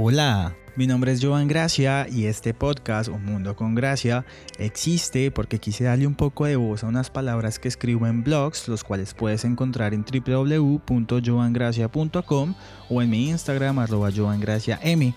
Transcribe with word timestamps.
Hola, 0.00 0.54
mi 0.76 0.86
nombre 0.86 1.10
es 1.10 1.20
Joan 1.20 1.48
Gracia 1.48 2.06
y 2.08 2.26
este 2.26 2.54
podcast, 2.54 3.08
Un 3.08 3.24
Mundo 3.24 3.56
con 3.56 3.74
Gracia, 3.74 4.24
existe 4.56 5.32
porque 5.32 5.58
quise 5.58 5.82
darle 5.82 6.06
un 6.06 6.14
poco 6.14 6.44
de 6.44 6.54
voz 6.54 6.84
a 6.84 6.86
unas 6.86 7.10
palabras 7.10 7.58
que 7.58 7.66
escribo 7.66 8.06
en 8.06 8.22
blogs, 8.22 8.68
los 8.68 8.84
cuales 8.84 9.12
puedes 9.12 9.44
encontrar 9.44 9.94
en 9.94 10.04
www.joangracia.com 10.04 12.54
o 12.88 13.02
en 13.02 13.10
mi 13.10 13.28
Instagram 13.28 13.80
arroba 13.80 14.12
joangraciam. 14.12 15.14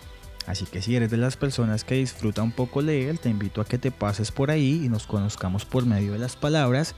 Así 0.47 0.65
que 0.65 0.81
si 0.81 0.95
eres 0.95 1.11
de 1.11 1.17
las 1.17 1.37
personas 1.37 1.83
que 1.83 1.93
disfruta 1.93 2.41
un 2.41 2.51
poco 2.51 2.81
leer, 2.81 3.19
te 3.19 3.29
invito 3.29 3.61
a 3.61 3.65
que 3.65 3.77
te 3.77 3.91
pases 3.91 4.31
por 4.31 4.49
ahí 4.49 4.81
y 4.83 4.89
nos 4.89 5.05
conozcamos 5.05 5.63
por 5.63 5.85
medio 5.85 6.13
de 6.13 6.17
las 6.17 6.35
palabras 6.35 6.95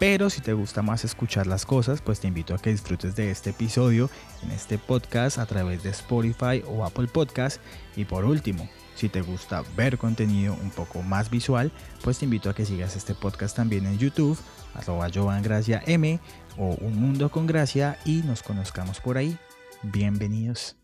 pero 0.00 0.30
si 0.30 0.40
te 0.40 0.54
gusta 0.54 0.80
más 0.80 1.04
escuchar 1.04 1.46
las 1.46 1.66
cosas, 1.66 2.00
pues 2.00 2.20
te 2.20 2.26
invito 2.26 2.54
a 2.54 2.58
que 2.58 2.70
disfrutes 2.70 3.14
de 3.16 3.30
este 3.30 3.50
episodio 3.50 4.08
en 4.42 4.50
este 4.50 4.78
podcast 4.78 5.36
a 5.36 5.44
través 5.44 5.82
de 5.82 5.90
Spotify 5.90 6.64
o 6.66 6.86
Apple 6.86 7.06
Podcast. 7.06 7.60
Y 7.96 8.06
por 8.06 8.24
último, 8.24 8.66
si 8.96 9.10
te 9.10 9.20
gusta 9.20 9.62
ver 9.76 9.98
contenido 9.98 10.54
un 10.54 10.70
poco 10.70 11.02
más 11.02 11.28
visual, 11.28 11.70
pues 12.02 12.18
te 12.18 12.24
invito 12.24 12.48
a 12.48 12.54
que 12.54 12.64
sigas 12.64 12.96
este 12.96 13.14
podcast 13.14 13.54
también 13.54 13.84
en 13.84 13.98
YouTube, 13.98 14.38
arroba 14.72 15.10
Gracia 15.42 15.82
M 15.86 16.18
o 16.56 16.76
Un 16.80 16.98
Mundo 16.98 17.30
con 17.30 17.46
Gracia 17.46 17.98
y 18.06 18.22
nos 18.22 18.42
conozcamos 18.42 19.00
por 19.00 19.18
ahí. 19.18 19.36
Bienvenidos. 19.82 20.76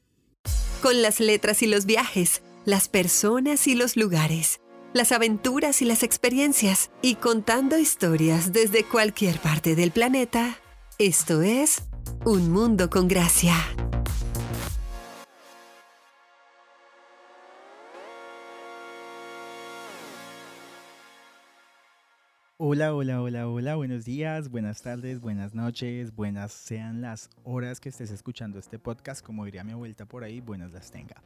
Con 0.83 1.01
las 1.01 1.21
letras 1.21 1.63
y 1.63 1.67
los 1.67 1.87
viajes, 1.87 2.43
las 2.67 2.91
personas 2.91 3.67
y 3.67 3.77
los 3.77 3.97
lugares 3.97 4.61
las 4.97 5.13
aventuras 5.13 5.83
y 5.83 5.85
las 5.85 6.03
experiencias 6.03 6.91
y 7.03 7.17
contando 7.17 7.79
historias 7.79 8.53
desde 8.55 8.83
cualquier 8.83 9.39
parte 9.39 9.77
del 9.77 9.91
planeta. 9.91 10.57
Esto 10.99 11.43
es 11.43 11.83
Un 12.25 12.51
Mundo 12.51 12.89
con 12.89 13.07
Gracia. 13.07 13.55
Hola, 22.59 22.95
hola, 22.95 23.21
hola, 23.21 23.49
hola, 23.49 23.75
buenos 23.77 24.07
días, 24.07 24.49
buenas 24.49 24.81
tardes, 24.81 25.21
buenas 25.21 25.55
noches, 25.55 26.17
buenas 26.17 26.53
sean 26.53 27.03
las 27.03 27.29
horas 27.45 27.81
que 27.81 27.91
estés 27.91 28.11
escuchando 28.11 28.59
este 28.59 28.79
podcast, 28.79 29.25
como 29.25 29.45
diría 29.45 29.63
mi 29.63 29.75
vuelta 29.75 30.07
por 30.07 30.25
ahí, 30.25 30.41
buenas 30.41 30.73
las 30.73 30.91
tenga. 30.91 31.23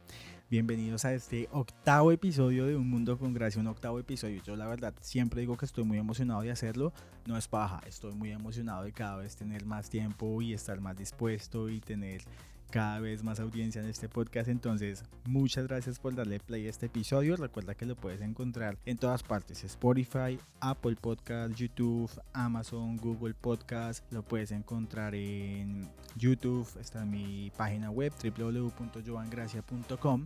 Bienvenidos 0.51 1.05
a 1.05 1.13
este 1.13 1.47
octavo 1.53 2.11
episodio 2.11 2.65
de 2.65 2.75
Un 2.75 2.89
Mundo 2.89 3.17
con 3.17 3.33
Gracia, 3.33 3.61
un 3.61 3.67
octavo 3.67 3.99
episodio. 3.99 4.43
Yo 4.43 4.57
la 4.57 4.67
verdad 4.67 4.93
siempre 4.99 5.39
digo 5.39 5.55
que 5.55 5.63
estoy 5.63 5.85
muy 5.85 5.97
emocionado 5.97 6.41
de 6.41 6.51
hacerlo, 6.51 6.91
no 7.25 7.37
es 7.37 7.47
paja, 7.47 7.79
estoy 7.87 8.13
muy 8.15 8.31
emocionado 8.31 8.83
de 8.83 8.91
cada 8.91 9.15
vez 9.15 9.37
tener 9.37 9.65
más 9.65 9.89
tiempo 9.89 10.41
y 10.41 10.53
estar 10.53 10.81
más 10.81 10.97
dispuesto 10.97 11.69
y 11.69 11.79
tener 11.79 12.23
cada 12.71 12.99
vez 12.99 13.23
más 13.23 13.39
audiencia 13.39 13.81
en 13.81 13.89
este 13.89 14.09
podcast. 14.09 14.49
Entonces, 14.49 15.03
muchas 15.25 15.67
gracias 15.67 15.99
por 15.99 16.15
darle 16.15 16.39
play 16.39 16.65
a 16.65 16.69
este 16.69 16.87
episodio. 16.87 17.35
Recuerda 17.35 17.75
que 17.75 17.85
lo 17.85 17.95
puedes 17.95 18.21
encontrar 18.21 18.79
en 18.85 18.97
todas 18.97 19.21
partes: 19.21 19.63
Spotify, 19.63 20.39
Apple 20.61 20.95
Podcast, 20.99 21.53
YouTube, 21.55 22.09
Amazon, 22.33 22.97
Google 22.97 23.35
Podcast. 23.35 24.03
Lo 24.11 24.23
puedes 24.23 24.51
encontrar 24.51 25.13
en 25.13 25.87
YouTube. 26.15 26.67
Está 26.79 27.03
en 27.03 27.11
mi 27.11 27.51
página 27.55 27.91
web 27.91 28.11
www.joangracia.com. 28.23 30.25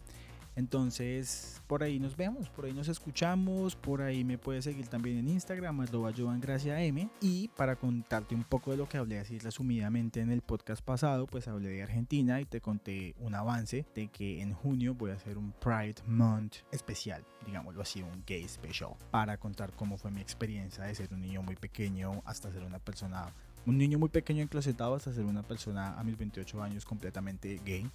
Entonces, 0.56 1.62
por 1.68 1.84
ahí 1.84 2.00
nos 2.00 2.16
vemos, 2.16 2.50
por 2.50 2.66
ahí 2.66 2.74
nos 2.74 2.88
escuchamos, 2.88 3.76
por 3.76 4.02
ahí 4.02 4.24
me 4.24 4.38
puedes 4.38 4.64
seguir 4.64 4.88
también 4.88 5.18
en 5.18 5.28
Instagram, 5.28 5.82
arroba 5.82 6.14
M. 6.16 7.10
Y 7.22 7.50
para 7.50 7.76
contarte 7.76 8.36
un 8.36 8.44
poco 8.44 8.72
de 8.72 8.78
lo 8.78 8.88
que 8.88 8.98
hablé 8.98 9.20
así 9.20 9.38
resumidamente 9.40 10.22
en 10.22 10.32
el 10.32 10.42
podcast 10.42 10.84
pasado, 10.84 11.28
pues 11.28 11.48
hablé 11.48 11.70
de 11.70 11.84
Argentina 11.84 12.40
y 12.40 12.46
te 12.46 12.62
conté 12.62 13.16
un 13.20 13.36
avance 13.36 13.86
de 13.94 14.08
que 14.08 14.42
en 14.42 14.54
junio 14.54 14.96
voy 14.96 15.12
a 15.12 15.16
hacer 15.16 15.38
un 15.38 15.52
Pride 15.52 15.96
Month 16.08 16.58
especial, 16.72 17.24
digámoslo 17.46 17.82
así, 17.82 18.02
un 18.02 18.24
gay 18.26 18.48
special, 18.48 18.92
para 19.12 19.38
contar 19.38 19.74
cómo 19.74 19.98
fue 19.98 20.12
mi 20.12 20.22
experiencia 20.22 20.86
de 20.86 20.96
ser 20.96 21.14
un 21.14 21.22
niño 21.22 21.42
muy 21.42 21.56
pequeño 21.56 22.22
hasta 22.26 22.52
ser 22.52 22.64
una 22.64 22.80
persona 22.80 23.34
un 23.66 23.78
niño 23.80 23.98
muy 23.98 24.10
pequeño 24.10 24.44
enclosetado 24.44 24.94
hasta 24.94 25.12
ser 25.12 25.26
una 25.26 25.42
persona 25.42 26.00
a 26.00 26.04
mis 26.04 26.18
28 26.18 26.62
años 26.62 26.86
completamente 26.86 27.60
gay. 27.66 27.90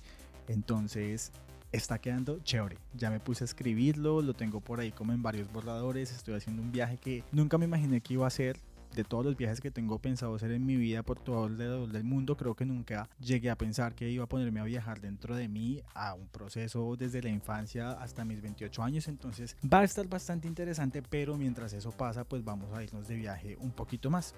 Entonces, 0.48 1.30
está 1.72 1.98
quedando 1.98 2.38
chévere. 2.40 2.78
Ya 2.94 3.10
me 3.10 3.20
puse 3.20 3.44
a 3.44 3.46
escribirlo, 3.46 4.22
lo 4.22 4.34
tengo 4.34 4.60
por 4.60 4.80
ahí 4.80 4.92
como 4.92 5.12
en 5.12 5.22
varios 5.22 5.50
borradores. 5.52 6.12
Estoy 6.12 6.34
haciendo 6.34 6.62
un 6.62 6.72
viaje 6.72 6.96
que 6.96 7.24
nunca 7.32 7.58
me 7.58 7.64
imaginé 7.64 8.00
que 8.00 8.14
iba 8.14 8.24
a 8.24 8.28
hacer. 8.28 8.58
De 8.94 9.04
todos 9.04 9.24
los 9.24 9.36
viajes 9.36 9.60
que 9.60 9.70
tengo 9.70 10.00
pensado 10.00 10.34
hacer 10.34 10.50
en 10.50 10.66
mi 10.66 10.74
vida 10.74 11.04
por 11.04 11.20
todo 11.20 11.44
alrededor 11.44 11.92
del 11.92 12.02
mundo, 12.02 12.36
creo 12.36 12.56
que 12.56 12.64
nunca 12.64 13.08
llegué 13.20 13.48
a 13.48 13.54
pensar 13.54 13.94
que 13.94 14.10
iba 14.10 14.24
a 14.24 14.26
ponerme 14.26 14.58
a 14.58 14.64
viajar 14.64 15.00
dentro 15.00 15.36
de 15.36 15.46
mí 15.46 15.80
a 15.94 16.14
un 16.14 16.26
proceso 16.26 16.96
desde 16.96 17.22
la 17.22 17.28
infancia 17.28 17.92
hasta 17.92 18.24
mis 18.24 18.42
28 18.42 18.82
años. 18.82 19.06
Entonces 19.06 19.56
va 19.64 19.78
a 19.78 19.84
estar 19.84 20.08
bastante 20.08 20.48
interesante, 20.48 21.02
pero 21.02 21.36
mientras 21.36 21.72
eso 21.72 21.92
pasa, 21.92 22.24
pues 22.24 22.42
vamos 22.42 22.72
a 22.72 22.82
irnos 22.82 23.06
de 23.06 23.14
viaje 23.14 23.56
un 23.60 23.70
poquito 23.70 24.10
más 24.10 24.34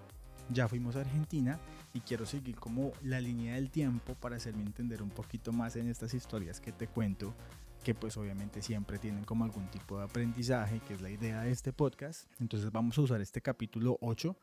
ya 0.51 0.69
fuimos 0.69 0.97
a 0.97 1.01
Argentina 1.01 1.59
y 1.95 2.01
quiero 2.01 2.27
seguir 2.27 2.57
como 2.57 2.93
la 3.03 3.21
línea 3.21 3.55
del 3.55 3.71
tiempo 3.71 4.15
para 4.15 4.37
hacerme 4.37 4.63
entender 4.63 5.03
un 5.03 5.11
poquito 5.11 5.53
más 5.53 5.77
en 5.77 5.89
estas 5.89 6.15
historias 6.15 6.61
que 6.61 6.73
te 6.73 6.89
cuento 6.89 7.35
que 7.83 7.95
pues 7.95 8.17
obviamente 8.17 8.63
siempre 8.63 8.99
tienen 8.99 9.25
como 9.25 9.45
algún 9.45 9.67
tipo 9.69 9.99
de 9.99 10.05
aprendizaje, 10.05 10.81
que 10.87 10.95
es 10.95 11.01
la 11.01 11.11
idea 11.11 11.43
de 11.43 11.51
este 11.51 11.73
podcast. 11.73 12.29
Entonces 12.41 12.71
vamos 12.71 12.97
a 12.97 13.03
usar 13.03 13.21
este 13.21 13.41
capítulo 13.41 13.99
8 14.01 14.37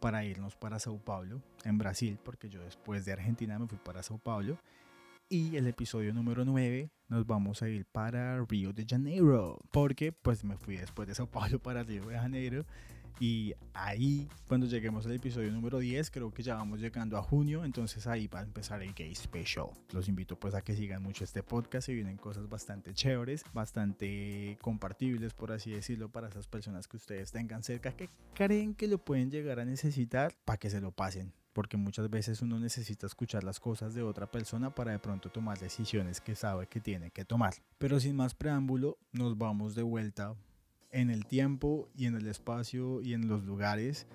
para 0.00 0.24
irnos 0.24 0.56
para 0.56 0.78
Sao 0.78 0.98
Paulo, 0.98 1.40
en 1.64 1.78
Brasil, 1.78 2.18
porque 2.24 2.48
yo 2.48 2.60
después 2.62 3.04
de 3.04 3.12
Argentina 3.12 3.58
me 3.58 3.68
fui 3.68 3.78
para 3.78 4.02
Sao 4.02 4.18
Paulo. 4.18 4.58
Y 5.28 5.56
el 5.56 5.68
episodio 5.68 6.12
número 6.12 6.44
9 6.44 6.90
nos 7.08 7.26
vamos 7.26 7.62
a 7.62 7.68
ir 7.68 7.84
para 7.84 8.44
Río 8.44 8.72
de 8.72 8.84
Janeiro, 8.88 9.60
porque 9.70 10.10
pues 10.10 10.42
me 10.42 10.56
fui 10.56 10.76
después 10.76 11.06
de 11.06 11.14
Sao 11.14 11.28
Paulo 11.28 11.60
para 11.60 11.84
Río 11.84 12.06
de 12.06 12.18
Janeiro 12.18 12.66
y 13.18 13.54
ahí, 13.74 14.28
cuando 14.46 14.66
lleguemos 14.66 15.06
al 15.06 15.12
episodio 15.12 15.50
número 15.52 15.78
10, 15.78 16.10
creo 16.10 16.32
que 16.32 16.42
ya 16.42 16.54
vamos 16.54 16.80
llegando 16.80 17.16
a 17.16 17.22
junio, 17.22 17.64
entonces 17.64 18.06
ahí 18.06 18.26
va 18.28 18.40
a 18.40 18.42
empezar 18.42 18.82
el 18.82 18.94
Gay 18.94 19.14
Special. 19.14 19.66
Los 19.92 20.08
invito 20.08 20.38
pues 20.38 20.54
a 20.54 20.62
que 20.62 20.74
sigan 20.74 21.02
mucho 21.02 21.24
este 21.24 21.42
podcast, 21.42 21.88
y 21.88 21.94
vienen 21.94 22.16
cosas 22.16 22.48
bastante 22.48 22.94
chéveres, 22.94 23.44
bastante 23.52 24.58
compartibles, 24.60 25.34
por 25.34 25.52
así 25.52 25.70
decirlo, 25.70 26.10
para 26.10 26.28
esas 26.28 26.46
personas 26.46 26.88
que 26.88 26.96
ustedes 26.96 27.32
tengan 27.32 27.62
cerca, 27.62 27.92
que 27.92 28.08
creen 28.34 28.74
que 28.74 28.88
lo 28.88 28.98
pueden 28.98 29.30
llegar 29.30 29.60
a 29.60 29.64
necesitar, 29.64 30.34
para 30.44 30.58
que 30.58 30.70
se 30.70 30.80
lo 30.80 30.92
pasen 30.92 31.32
porque 31.52 31.76
muchas 31.76 32.08
veces 32.08 32.42
uno 32.42 32.58
necesita 32.58 33.06
escuchar 33.06 33.44
las 33.44 33.60
cosas 33.60 33.94
de 33.94 34.02
otra 34.02 34.30
persona 34.30 34.74
para 34.74 34.92
de 34.92 34.98
pronto 34.98 35.30
tomar 35.30 35.58
decisiones 35.58 36.20
que 36.20 36.34
sabe 36.34 36.66
que 36.68 36.80
tiene 36.80 37.10
que 37.10 37.24
tomar. 37.24 37.54
Pero 37.78 37.98
sin 38.00 38.16
más 38.16 38.34
preámbulo, 38.34 38.98
nos 39.12 39.36
vamos 39.36 39.74
de 39.74 39.82
vuelta 39.82 40.36
en 40.92 41.10
el 41.10 41.26
tiempo 41.26 41.88
y 41.96 42.06
en 42.06 42.16
el 42.16 42.26
espacio 42.26 43.00
y 43.00 43.14
en 43.14 43.28
los 43.28 43.44
lugares 43.44 44.06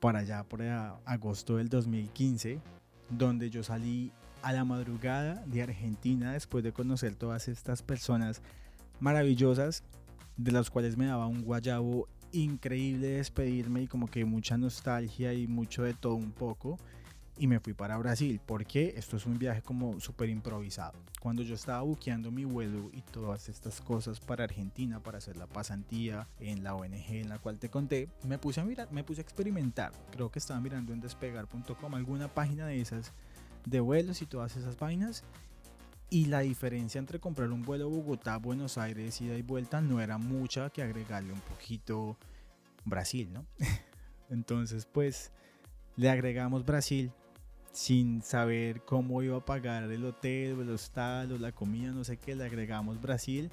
para 0.00 0.20
allá 0.20 0.42
por 0.44 0.62
agosto 0.62 1.58
del 1.58 1.68
2015, 1.68 2.60
donde 3.10 3.50
yo 3.50 3.62
salí 3.62 4.12
a 4.42 4.52
la 4.52 4.64
madrugada 4.64 5.44
de 5.46 5.62
Argentina 5.62 6.32
después 6.32 6.64
de 6.64 6.72
conocer 6.72 7.14
todas 7.14 7.46
estas 7.46 7.82
personas 7.82 8.42
maravillosas, 8.98 9.84
de 10.36 10.50
las 10.50 10.70
cuales 10.70 10.96
me 10.96 11.06
daba 11.06 11.26
un 11.26 11.42
guayabo 11.42 12.08
increíble 12.32 13.08
despedirme 13.08 13.82
y 13.82 13.86
como 13.86 14.08
que 14.08 14.24
mucha 14.24 14.58
nostalgia 14.58 15.34
y 15.34 15.46
mucho 15.46 15.84
de 15.84 15.94
todo 15.94 16.14
un 16.14 16.32
poco 16.32 16.78
y 17.38 17.46
me 17.46 17.60
fui 17.60 17.72
para 17.72 17.96
Brasil 17.96 18.40
porque 18.44 18.94
esto 18.96 19.16
es 19.16 19.26
un 19.26 19.38
viaje 19.38 19.62
como 19.62 19.98
súper 20.00 20.28
improvisado. 20.28 20.98
Cuando 21.20 21.42
yo 21.42 21.54
estaba 21.54 21.80
buqueando 21.82 22.30
mi 22.30 22.44
vuelo 22.44 22.90
y 22.92 23.02
todas 23.02 23.48
estas 23.48 23.80
cosas 23.80 24.20
para 24.20 24.44
Argentina, 24.44 25.00
para 25.00 25.18
hacer 25.18 25.36
la 25.36 25.46
pasantía 25.46 26.28
en 26.40 26.62
la 26.62 26.74
ONG 26.74 27.10
en 27.10 27.28
la 27.28 27.38
cual 27.38 27.58
te 27.58 27.70
conté, 27.70 28.08
me 28.24 28.38
puse 28.38 28.60
a 28.60 28.64
mirar, 28.64 28.92
me 28.92 29.04
puse 29.04 29.20
a 29.20 29.24
experimentar. 29.24 29.92
Creo 30.10 30.30
que 30.30 30.38
estaba 30.38 30.60
mirando 30.60 30.92
en 30.92 31.00
despegar.com 31.00 31.94
alguna 31.94 32.28
página 32.28 32.66
de 32.66 32.80
esas 32.80 33.12
de 33.64 33.80
vuelos 33.80 34.20
y 34.22 34.26
todas 34.26 34.56
esas 34.56 34.76
páginas. 34.76 35.24
Y 36.10 36.26
la 36.26 36.40
diferencia 36.40 36.98
entre 36.98 37.18
comprar 37.18 37.50
un 37.50 37.62
vuelo 37.62 37.88
Bogotá-Buenos 37.88 38.76
Aires, 38.76 39.18
ida 39.22 39.34
y 39.38 39.42
vuelta, 39.42 39.80
no 39.80 40.00
era 40.02 40.18
mucha 40.18 40.68
que 40.68 40.82
agregarle 40.82 41.32
un 41.32 41.40
poquito 41.40 42.18
Brasil, 42.84 43.32
¿no? 43.32 43.46
Entonces, 44.28 44.84
pues 44.84 45.32
le 45.96 46.10
agregamos 46.10 46.66
Brasil 46.66 47.12
sin 47.72 48.22
saber 48.22 48.82
cómo 48.82 49.22
iba 49.22 49.38
a 49.38 49.44
pagar 49.44 49.90
el 49.90 50.04
hotel, 50.04 50.60
el 50.60 50.70
hostal 50.70 51.32
o 51.32 51.38
la 51.38 51.52
comida, 51.52 51.90
no 51.90 52.04
sé 52.04 52.18
qué, 52.18 52.36
le 52.36 52.44
agregamos 52.44 53.00
Brasil 53.00 53.50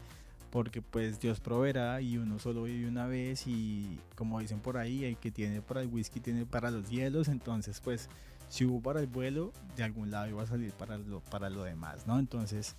porque 0.50 0.82
pues 0.82 1.20
Dios 1.20 1.40
proveerá 1.40 2.02
y 2.02 2.18
uno 2.18 2.40
solo 2.40 2.64
vive 2.64 2.88
una 2.88 3.08
vez 3.08 3.46
y 3.48 4.00
como 4.16 4.40
dicen 4.40 4.60
por 4.60 4.78
ahí, 4.78 5.06
el 5.06 5.18
que 5.18 5.32
tiene 5.32 5.62
para 5.62 5.82
el 5.82 5.88
whisky 5.88 6.20
tiene 6.20 6.46
para 6.46 6.72
los 6.72 6.90
hielos, 6.90 7.28
entonces 7.28 7.80
pues 7.80 8.10
si 8.48 8.66
hubo 8.66 8.82
para 8.82 9.00
el 9.00 9.08
vuelo, 9.08 9.54
de 9.76 9.84
algún 9.84 10.10
lado 10.10 10.28
iba 10.28 10.42
a 10.42 10.48
salir 10.48 10.72
para 10.74 10.98
lo, 10.98 11.22
para 11.22 11.50
lo 11.50 11.64
demás, 11.64 12.08
¿no? 12.08 12.18
Entonces 12.18 12.76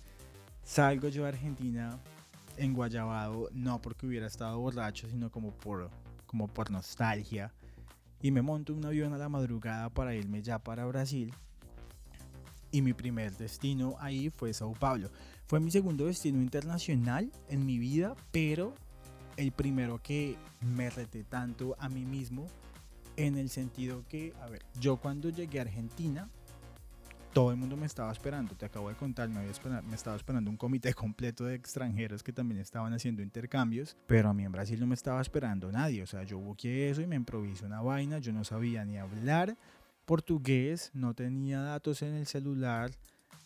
salgo 0.63 1.07
yo 1.07 1.25
a 1.25 1.29
Argentina 1.29 1.97
en 2.57 2.73
Guayabado, 2.73 3.49
no 3.53 3.81
porque 3.81 4.05
hubiera 4.05 4.27
estado 4.27 4.59
borracho, 4.59 5.07
sino 5.07 5.31
como 5.31 5.51
por, 5.51 5.89
como 6.25 6.47
por 6.47 6.71
nostalgia 6.71 7.53
y 8.21 8.31
me 8.31 8.41
monto 8.41 8.73
un 8.73 8.85
avión 8.85 9.13
a 9.13 9.17
la 9.17 9.29
madrugada 9.29 9.89
para 9.89 10.15
irme 10.15 10.41
ya 10.41 10.59
para 10.59 10.85
Brasil. 10.85 11.33
y 12.73 12.81
mi 12.81 12.93
primer 12.93 13.35
destino 13.35 13.95
ahí 13.99 14.29
fue 14.29 14.53
Sao 14.53 14.71
Paulo. 14.73 15.09
Fue 15.47 15.59
mi 15.59 15.71
segundo 15.71 16.05
destino 16.05 16.41
internacional 16.41 17.29
en 17.49 17.65
mi 17.65 17.77
vida, 17.77 18.15
pero 18.31 18.73
el 19.35 19.51
primero 19.51 20.01
que 20.01 20.37
me 20.61 20.89
reté 20.89 21.25
tanto 21.25 21.75
a 21.79 21.89
mí 21.89 22.05
mismo 22.05 22.47
en 23.17 23.37
el 23.37 23.49
sentido 23.49 24.05
que, 24.07 24.33
a 24.41 24.47
ver, 24.47 24.63
yo 24.79 24.97
cuando 24.97 25.29
llegué 25.29 25.59
a 25.59 25.63
Argentina, 25.63 26.29
todo 27.33 27.51
el 27.51 27.57
mundo 27.57 27.77
me 27.77 27.85
estaba 27.85 28.11
esperando, 28.11 28.55
te 28.55 28.65
acabo 28.65 28.89
de 28.89 28.95
contar, 28.95 29.29
me, 29.29 29.39
había 29.39 29.81
me 29.81 29.95
estaba 29.95 30.15
esperando 30.15 30.49
un 30.49 30.57
comité 30.57 30.93
completo 30.95 31.45
de 31.45 31.55
extranjeros 31.55 32.23
que 32.23 32.33
también 32.33 32.59
estaban 32.59 32.93
haciendo 32.93 33.21
intercambios, 33.21 33.95
pero 34.07 34.29
a 34.29 34.33
mí 34.33 34.43
en 34.43 34.51
Brasil 34.51 34.79
no 34.79 34.87
me 34.87 34.95
estaba 34.95 35.21
esperando 35.21 35.71
nadie, 35.71 36.03
o 36.03 36.07
sea, 36.07 36.23
yo 36.23 36.37
busqué 36.39 36.89
eso 36.89 37.01
y 37.01 37.07
me 37.07 37.15
improvisé 37.15 37.65
una 37.65 37.81
vaina, 37.81 38.19
yo 38.19 38.33
no 38.33 38.43
sabía 38.43 38.83
ni 38.85 38.97
hablar 38.97 39.57
portugués, 40.05 40.91
no 40.93 41.13
tenía 41.13 41.61
datos 41.61 42.01
en 42.01 42.15
el 42.15 42.25
celular, 42.25 42.91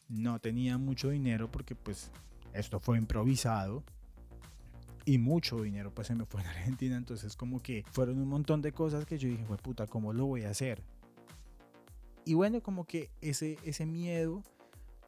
no 0.09 0.39
tenía 0.39 0.77
mucho 0.77 1.09
dinero 1.09 1.51
porque 1.51 1.75
pues 1.75 2.09
esto 2.53 2.79
fue 2.79 2.97
improvisado 2.97 3.83
y 5.05 5.19
mucho 5.19 5.61
dinero 5.61 5.93
pues 5.93 6.07
se 6.07 6.15
me 6.15 6.25
fue 6.25 6.41
en 6.41 6.47
Argentina, 6.57 6.97
entonces 6.97 7.35
como 7.35 7.61
que 7.61 7.85
fueron 7.91 8.19
un 8.19 8.27
montón 8.27 8.61
de 8.61 8.71
cosas 8.71 9.05
que 9.05 9.17
yo 9.19 9.29
dije, 9.29 9.45
fue 9.45 9.57
puta, 9.57 9.85
¿cómo 9.85 10.11
lo 10.11 10.25
voy 10.25 10.43
a 10.43 10.49
hacer? 10.49 10.81
Y 12.25 12.33
bueno, 12.33 12.61
como 12.61 12.85
que 12.85 13.11
ese, 13.21 13.57
ese 13.63 13.85
miedo, 13.85 14.43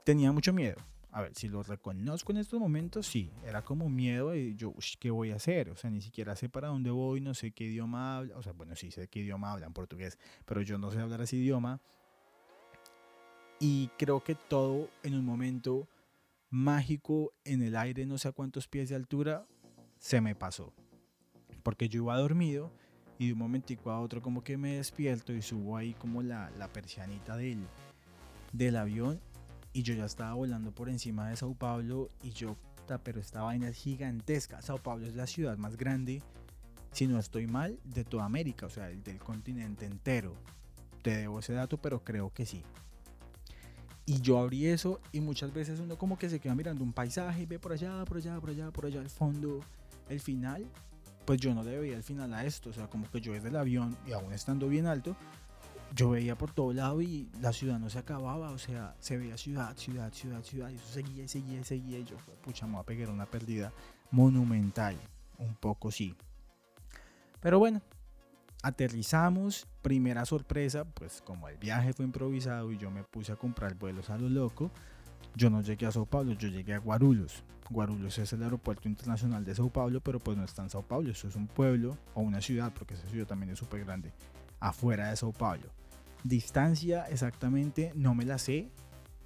tenía 0.04 0.32
mucho 0.32 0.54
miedo. 0.54 0.78
A 1.12 1.22
ver, 1.22 1.34
si 1.34 1.48
lo 1.48 1.64
reconozco 1.64 2.32
en 2.32 2.38
estos 2.38 2.60
momentos, 2.60 3.08
sí, 3.08 3.32
era 3.44 3.64
como 3.64 3.90
miedo 3.90 4.36
y 4.36 4.56
yo, 4.56 4.74
¿qué 5.00 5.10
voy 5.10 5.32
a 5.32 5.38
hacer? 5.38 5.72
O 5.72 5.76
sea, 5.76 5.90
ni 5.90 6.00
siquiera 6.00 6.36
sé 6.36 6.48
para 6.48 6.68
dónde 6.68 6.92
voy, 6.92 7.22
no 7.22 7.34
sé 7.34 7.52
qué 7.52 7.64
idioma 7.64 8.18
habla, 8.18 8.38
o 8.38 8.44
sea, 8.44 8.54
bueno, 8.54 8.76
sí 8.76 8.92
sé 8.92 9.08
qué 9.08 9.20
idioma 9.20 9.52
hablan 9.52 9.74
portugués, 9.74 10.20
pero 10.46 10.62
yo 10.62 10.78
no 10.78 10.92
sé 10.92 11.00
hablar 11.00 11.22
ese 11.22 11.38
idioma. 11.38 11.82
Y 13.60 13.88
creo 13.98 14.24
que 14.24 14.36
todo 14.36 14.90
en 15.02 15.16
un 15.16 15.26
momento 15.26 15.88
mágico 16.52 17.34
en 17.44 17.64
el 17.64 17.76
aire, 17.76 18.06
no 18.06 18.20
sé 18.20 18.28
a 18.28 18.32
cuántos 18.32 18.68
pies 18.68 18.90
de 18.90 18.96
altura, 18.96 19.48
se 19.98 20.22
me 20.22 20.36
pasó. 20.36 20.72
Porque 21.64 21.90
yo 21.90 22.04
iba 22.04 22.18
dormido 22.18 22.72
y 23.20 23.28
de 23.28 23.34
un 23.34 23.40
momentico 23.40 23.92
a 23.92 24.00
otro 24.00 24.22
como 24.22 24.44
que 24.44 24.58
me 24.58 24.78
despierto 24.78 25.34
y 25.34 25.42
subo 25.42 25.78
ahí 25.78 25.94
como 25.94 26.22
la, 26.22 26.52
la 26.58 26.68
persianita 26.68 27.36
del, 27.36 27.60
del 28.54 28.76
avión 28.76 29.20
y 29.74 29.84
yo 29.84 29.94
ya 29.94 30.06
estaba 30.06 30.34
volando 30.34 30.72
por 30.72 30.90
encima 30.90 31.30
de 31.30 31.36
Sao 31.36 31.54
Paulo 31.54 32.10
y 32.24 32.32
yo, 32.32 32.58
pero 33.04 33.20
esta 33.20 33.44
vaina 33.44 33.68
es 33.68 33.76
gigantesca. 33.76 34.62
Sao 34.62 34.78
Paulo 34.78 35.06
es 35.06 35.16
la 35.16 35.28
ciudad 35.28 35.58
más 35.58 35.78
grande, 35.78 36.22
si 36.92 37.06
no 37.06 37.20
estoy 37.20 37.48
mal, 37.48 37.80
de 37.84 38.04
toda 38.04 38.26
América, 38.26 38.66
o 38.66 38.70
sea, 38.70 38.88
del 38.88 39.20
continente 39.20 39.86
entero. 39.86 40.34
Te 41.04 41.16
debo 41.16 41.40
ese 41.40 41.54
dato, 41.54 41.78
pero 41.78 42.04
creo 42.04 42.34
que 42.34 42.46
sí. 42.46 42.64
Y 44.06 44.22
yo 44.22 44.40
abrí 44.40 44.66
eso 44.68 45.02
y 45.12 45.20
muchas 45.20 45.54
veces 45.54 45.80
uno 45.80 45.98
como 45.98 46.18
que 46.18 46.30
se 46.30 46.40
queda 46.40 46.56
mirando 46.56 46.84
un 46.84 46.94
paisaje 46.94 47.46
ve 47.46 47.60
por 47.60 47.74
allá, 47.74 48.04
por 48.06 48.18
allá, 48.18 48.40
por 48.40 48.50
allá, 48.50 48.72
por 48.72 48.86
allá 48.86 49.00
al 49.02 49.10
fondo 49.10 49.60
el 50.10 50.22
final. 50.22 50.66
Pues 51.28 51.42
yo 51.42 51.54
no 51.54 51.62
le 51.62 51.78
veía 51.78 51.98
el 51.98 52.04
final 52.04 52.34
a 52.34 52.46
esto, 52.46 52.70
o 52.70 52.74
sea, 52.74 52.88
como 52.88 53.12
que 53.12 53.20
yo 53.20 53.34
desde 53.34 53.50
el 53.50 53.58
avión 53.58 53.98
y 54.08 54.14
aún 54.14 54.32
estando 54.32 54.70
bien 54.70 54.86
alto, 54.86 55.18
yo 55.94 56.12
veía 56.12 56.38
por 56.38 56.54
todo 56.54 56.72
lado 56.72 57.02
y 57.02 57.30
la 57.42 57.52
ciudad 57.52 57.80
no 57.80 57.90
se 57.90 58.00
acababa, 58.00 58.52
o 58.52 58.58
sea, 58.58 58.96
se 59.02 59.18
veía 59.18 59.38
ciudad, 59.38 59.76
ciudad, 59.76 60.10
ciudad, 60.14 60.42
ciudad, 60.42 60.70
y 60.70 60.76
eso 60.76 60.88
seguía 60.88 61.28
seguía 61.28 61.60
y 61.60 61.64
seguía, 61.66 62.00
y 62.00 62.06
yo, 62.06 62.16
pucha, 62.46 62.66
me 62.66 62.76
voy 62.76 62.82
a 62.82 62.86
pegar 62.86 63.10
una 63.10 63.26
pérdida 63.26 63.74
monumental, 64.10 64.96
un 65.38 65.54
poco 65.56 65.92
sí. 65.92 66.16
Pero 67.42 67.60
bueno, 67.60 67.82
aterrizamos, 68.64 69.68
primera 69.82 70.26
sorpresa, 70.26 70.86
pues 70.86 71.22
como 71.22 71.50
el 71.50 71.58
viaje 71.58 71.92
fue 71.92 72.06
improvisado 72.06 72.72
y 72.72 72.78
yo 72.78 72.90
me 72.90 73.04
puse 73.04 73.34
a 73.34 73.36
comprar 73.36 73.76
vuelos 73.76 74.10
a 74.10 74.18
lo 74.18 74.30
loco, 74.30 74.72
yo 75.38 75.52
no 75.52 75.62
llegué 75.62 75.86
a 75.86 75.92
Sao 75.92 76.06
Paulo, 76.06 76.34
yo 76.34 76.50
llegué 76.50 76.74
a 76.74 76.80
Guarulhos. 76.80 77.44
Guarulhos 77.70 78.18
es 78.18 78.34
el 78.34 78.42
aeropuerto 78.42 78.90
internacional 78.90 79.46
de 79.46 79.54
Sao 79.54 79.70
Paulo, 79.70 80.02
pero 80.02 80.20
pues 80.20 80.36
no 80.36 80.44
está 80.44 80.64
en 80.64 80.72
Sao 80.72 80.82
Paulo, 80.82 81.12
eso 81.12 81.28
es 81.28 81.36
un 81.36 81.48
pueblo 81.48 81.96
o 82.16 82.22
una 82.22 82.42
ciudad, 82.42 82.74
porque 82.74 82.96
esa 82.96 83.08
ciudad 83.08 83.28
también 83.28 83.52
es 83.52 83.60
súper 83.60 83.86
grande, 83.86 84.12
afuera 84.60 85.10
de 85.10 85.16
Sao 85.16 85.32
Paulo. 85.32 85.70
Distancia 86.24 87.06
exactamente 87.10 87.92
no 87.96 88.16
me 88.16 88.26
la 88.26 88.40
sé, 88.40 88.72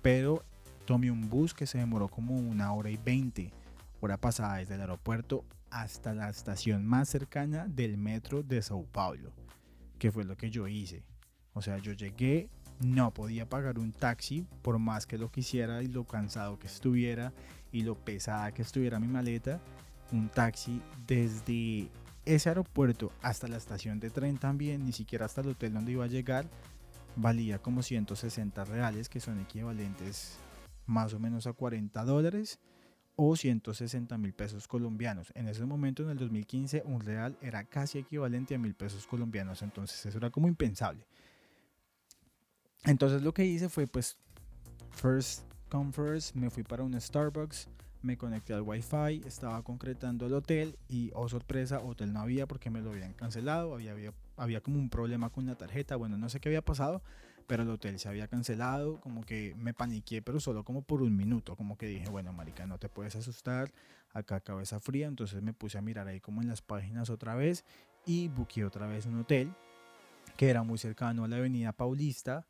pero 0.01 0.43
tomé 0.85 1.09
un 1.11 1.29
bus 1.29 1.53
que 1.53 1.65
se 1.65 1.77
demoró 1.77 2.09
como 2.09 2.35
una 2.35 2.73
hora 2.73 2.89
y 2.89 2.97
veinte, 2.97 3.53
hora 4.01 4.17
pasada 4.17 4.57
desde 4.57 4.75
el 4.75 4.81
aeropuerto 4.81 5.45
hasta 5.69 6.13
la 6.13 6.29
estación 6.29 6.85
más 6.85 7.07
cercana 7.07 7.67
del 7.67 7.97
metro 7.97 8.43
de 8.43 8.61
Sao 8.61 8.85
Paulo, 8.91 9.31
que 9.97 10.11
fue 10.11 10.25
lo 10.25 10.35
que 10.35 10.49
yo 10.49 10.67
hice. 10.67 11.03
O 11.53 11.61
sea, 11.61 11.77
yo 11.77 11.93
llegué, 11.93 12.49
no 12.81 13.11
podía 13.13 13.47
pagar 13.47 13.79
un 13.79 13.91
taxi 13.91 14.45
por 14.61 14.79
más 14.79 15.05
que 15.05 15.17
lo 15.17 15.31
quisiera 15.31 15.83
y 15.83 15.87
lo 15.87 16.03
cansado 16.03 16.59
que 16.59 16.67
estuviera 16.67 17.33
y 17.71 17.83
lo 17.83 17.95
pesada 17.95 18.51
que 18.51 18.61
estuviera 18.61 18.99
mi 18.99 19.07
maleta. 19.07 19.59
Un 20.11 20.29
taxi 20.29 20.81
desde 21.07 21.89
ese 22.25 22.49
aeropuerto 22.49 23.11
hasta 23.21 23.47
la 23.47 23.57
estación 23.57 23.99
de 23.99 24.09
tren 24.09 24.37
también, 24.37 24.85
ni 24.85 24.91
siquiera 24.91 25.25
hasta 25.25 25.41
el 25.41 25.49
hotel 25.49 25.73
donde 25.73 25.93
iba 25.93 26.05
a 26.05 26.07
llegar, 26.07 26.45
valía 27.15 27.59
como 27.59 27.81
160 27.81 28.65
reales, 28.65 29.09
que 29.09 29.19
son 29.19 29.39
equivalentes 29.39 30.37
más 30.85 31.13
o 31.13 31.19
menos 31.19 31.47
a 31.47 31.53
40 31.53 32.03
dólares 32.03 32.59
o 33.15 33.35
160 33.35 34.17
mil 34.17 34.33
pesos 34.33 34.67
colombianos. 34.67 35.31
En 35.35 35.47
ese 35.47 35.65
momento, 35.65 36.03
en 36.03 36.09
el 36.09 36.17
2015, 36.17 36.83
un 36.85 37.01
real 37.01 37.37
era 37.41 37.63
casi 37.63 37.99
equivalente 37.99 38.55
a 38.55 38.57
mil 38.57 38.73
pesos 38.73 39.07
colombianos, 39.07 39.61
entonces 39.61 40.05
eso 40.05 40.17
era 40.17 40.29
como 40.29 40.47
impensable. 40.47 41.05
Entonces 42.85 43.21
lo 43.21 43.33
que 43.33 43.45
hice 43.45 43.69
fue 43.69 43.87
pues, 43.87 44.17
first 44.91 45.43
come 45.71 45.93
first, 45.93 46.35
me 46.35 46.49
fui 46.49 46.63
para 46.63 46.83
un 46.83 46.99
Starbucks, 46.99 47.69
me 48.01 48.17
conecté 48.17 48.53
al 48.53 48.61
wifi, 48.61 49.21
estaba 49.25 49.63
concretando 49.63 50.25
el 50.25 50.33
hotel 50.33 50.77
y, 50.89 51.11
oh 51.13 51.29
sorpresa, 51.29 51.79
hotel 51.79 52.11
no 52.11 52.19
había 52.19 52.45
porque 52.45 52.69
me 52.69 52.81
lo 52.81 52.91
habían 52.91 53.13
cancelado, 53.13 53.75
había, 53.75 53.93
había, 53.93 54.13
había 54.35 54.59
como 54.59 54.79
un 54.79 54.89
problema 54.89 55.29
con 55.29 55.45
la 55.45 55.55
tarjeta, 55.55 55.95
bueno, 55.95 56.17
no 56.17 56.27
sé 56.27 56.41
qué 56.41 56.49
había 56.49 56.61
pasado, 56.61 57.01
pero 57.47 57.63
el 57.63 57.69
hotel 57.69 57.99
se 57.99 58.09
había 58.09 58.27
cancelado, 58.27 58.99
como 58.99 59.23
que 59.23 59.55
me 59.57 59.73
paniqué, 59.73 60.21
pero 60.21 60.41
solo 60.41 60.65
como 60.65 60.81
por 60.81 61.01
un 61.03 61.15
minuto, 61.15 61.55
como 61.55 61.77
que 61.77 61.85
dije, 61.85 62.09
bueno, 62.09 62.33
marica, 62.33 62.65
no 62.65 62.77
te 62.77 62.89
puedes 62.89 63.15
asustar, 63.15 63.71
acá 64.13 64.41
cabeza 64.41 64.81
fría, 64.81 65.07
entonces 65.07 65.41
me 65.41 65.53
puse 65.53 65.77
a 65.77 65.81
mirar 65.81 66.07
ahí 66.07 66.19
como 66.19 66.41
en 66.41 66.49
las 66.49 66.61
páginas 66.61 67.09
otra 67.09 67.35
vez 67.35 67.63
y 68.05 68.27
busqué 68.27 68.65
otra 68.65 68.87
vez 68.87 69.05
un 69.05 69.19
hotel 69.19 69.53
que 70.35 70.49
era 70.49 70.63
muy 70.63 70.77
cercano 70.77 71.23
a 71.23 71.27
la 71.27 71.37
avenida 71.37 71.71
Paulista, 71.71 72.45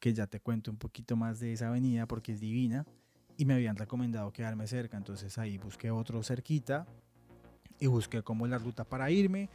que 0.00 0.14
ya 0.14 0.26
te 0.26 0.40
cuento 0.40 0.70
un 0.70 0.76
poquito 0.76 1.16
más 1.16 1.40
de 1.40 1.52
esa 1.52 1.68
avenida 1.68 2.06
porque 2.06 2.32
es 2.32 2.40
divina, 2.40 2.86
y 3.36 3.44
me 3.44 3.54
habían 3.54 3.76
recomendado 3.76 4.32
quedarme 4.32 4.66
cerca, 4.66 4.96
entonces 4.96 5.38
ahí 5.38 5.58
busqué 5.58 5.90
otro 5.90 6.22
cerquita 6.22 6.86
y 7.78 7.86
busqué 7.86 8.22
como 8.22 8.46
la 8.46 8.58
ruta 8.58 8.84
para 8.84 9.10
irme, 9.10 9.48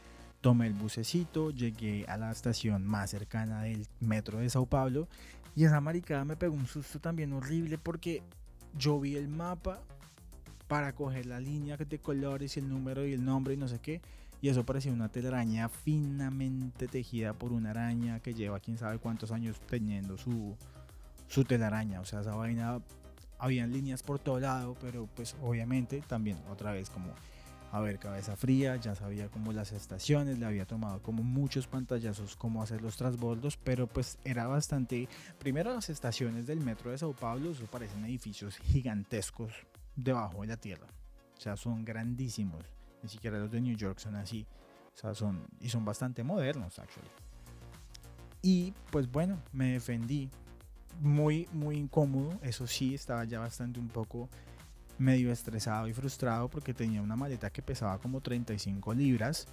Tomé 0.44 0.66
el 0.66 0.74
bucecito, 0.74 1.50
llegué 1.52 2.04
a 2.06 2.18
la 2.18 2.30
estación 2.30 2.84
más 2.84 3.08
cercana 3.08 3.62
del 3.62 3.86
metro 4.00 4.40
de 4.40 4.50
Sao 4.50 4.66
Paulo 4.66 5.08
y 5.56 5.64
esa 5.64 5.80
maricada 5.80 6.26
me 6.26 6.36
pegó 6.36 6.54
un 6.54 6.66
susto 6.66 7.00
también 7.00 7.32
horrible 7.32 7.78
porque 7.78 8.22
yo 8.76 9.00
vi 9.00 9.16
el 9.16 9.26
mapa 9.26 9.80
para 10.68 10.94
coger 10.94 11.24
la 11.24 11.40
línea 11.40 11.78
de 11.78 11.98
colores 11.98 12.58
y 12.58 12.60
el 12.60 12.68
número 12.68 13.06
y 13.06 13.14
el 13.14 13.24
nombre 13.24 13.54
y 13.54 13.56
no 13.56 13.68
sé 13.68 13.78
qué. 13.78 14.02
Y 14.44 14.50
eso 14.50 14.62
parecía 14.62 14.92
una 14.92 15.08
telaraña 15.08 15.70
finamente 15.70 16.86
tejida 16.86 17.32
por 17.32 17.50
una 17.50 17.70
araña 17.70 18.20
que 18.20 18.34
lleva 18.34 18.60
quién 18.60 18.76
sabe 18.76 18.98
cuántos 18.98 19.32
años 19.32 19.58
teniendo 19.66 20.18
su, 20.18 20.54
su 21.28 21.44
telaraña. 21.44 22.02
O 22.02 22.04
sea, 22.04 22.20
esa 22.20 22.34
vaina, 22.34 22.78
habían 23.38 23.72
líneas 23.72 24.02
por 24.02 24.18
todo 24.18 24.38
lado, 24.38 24.76
pero 24.82 25.08
pues 25.16 25.34
obviamente 25.42 26.02
también 26.06 26.36
otra 26.50 26.72
vez 26.72 26.90
como 26.90 27.14
a 27.72 27.80
ver, 27.80 27.98
cabeza 27.98 28.36
fría, 28.36 28.76
ya 28.76 28.94
sabía 28.94 29.28
como 29.28 29.54
las 29.54 29.72
estaciones, 29.72 30.38
le 30.38 30.44
había 30.44 30.66
tomado 30.66 31.00
como 31.00 31.22
muchos 31.22 31.66
pantallazos 31.66 32.36
cómo 32.36 32.62
hacer 32.62 32.82
los 32.82 32.98
transbordos, 32.98 33.56
pero 33.56 33.86
pues 33.86 34.18
era 34.24 34.46
bastante, 34.46 35.08
primero 35.38 35.72
las 35.72 35.88
estaciones 35.88 36.46
del 36.46 36.60
metro 36.60 36.90
de 36.90 36.98
Sao 36.98 37.14
Paulo, 37.14 37.52
eso 37.52 37.64
parecen 37.64 38.04
edificios 38.04 38.58
gigantescos 38.58 39.54
debajo 39.96 40.42
de 40.42 40.48
la 40.48 40.58
tierra, 40.58 40.86
o 41.36 41.40
sea, 41.40 41.56
son 41.56 41.84
grandísimos, 41.84 42.73
ni 43.04 43.10
siquiera 43.10 43.38
los 43.38 43.50
de 43.50 43.60
New 43.60 43.76
York 43.76 43.98
son 43.98 44.16
así, 44.16 44.46
o 44.94 44.96
sea, 44.96 45.14
son, 45.14 45.46
y 45.60 45.68
son 45.68 45.84
bastante 45.84 46.24
modernos, 46.24 46.78
actually. 46.78 47.08
Y 48.40 48.72
pues 48.90 49.10
bueno, 49.10 49.38
me 49.52 49.74
defendí, 49.74 50.30
muy, 51.00 51.46
muy 51.52 51.76
incómodo, 51.76 52.38
eso 52.42 52.66
sí, 52.66 52.94
estaba 52.94 53.24
ya 53.24 53.40
bastante 53.40 53.78
un 53.78 53.88
poco 53.88 54.28
medio 54.96 55.30
estresado 55.30 55.86
y 55.86 55.92
frustrado 55.92 56.48
porque 56.48 56.72
tenía 56.72 57.02
una 57.02 57.16
maleta 57.16 57.50
que 57.50 57.62
pesaba 57.62 57.98
como 57.98 58.20
35 58.20 58.94
libras. 58.94 59.46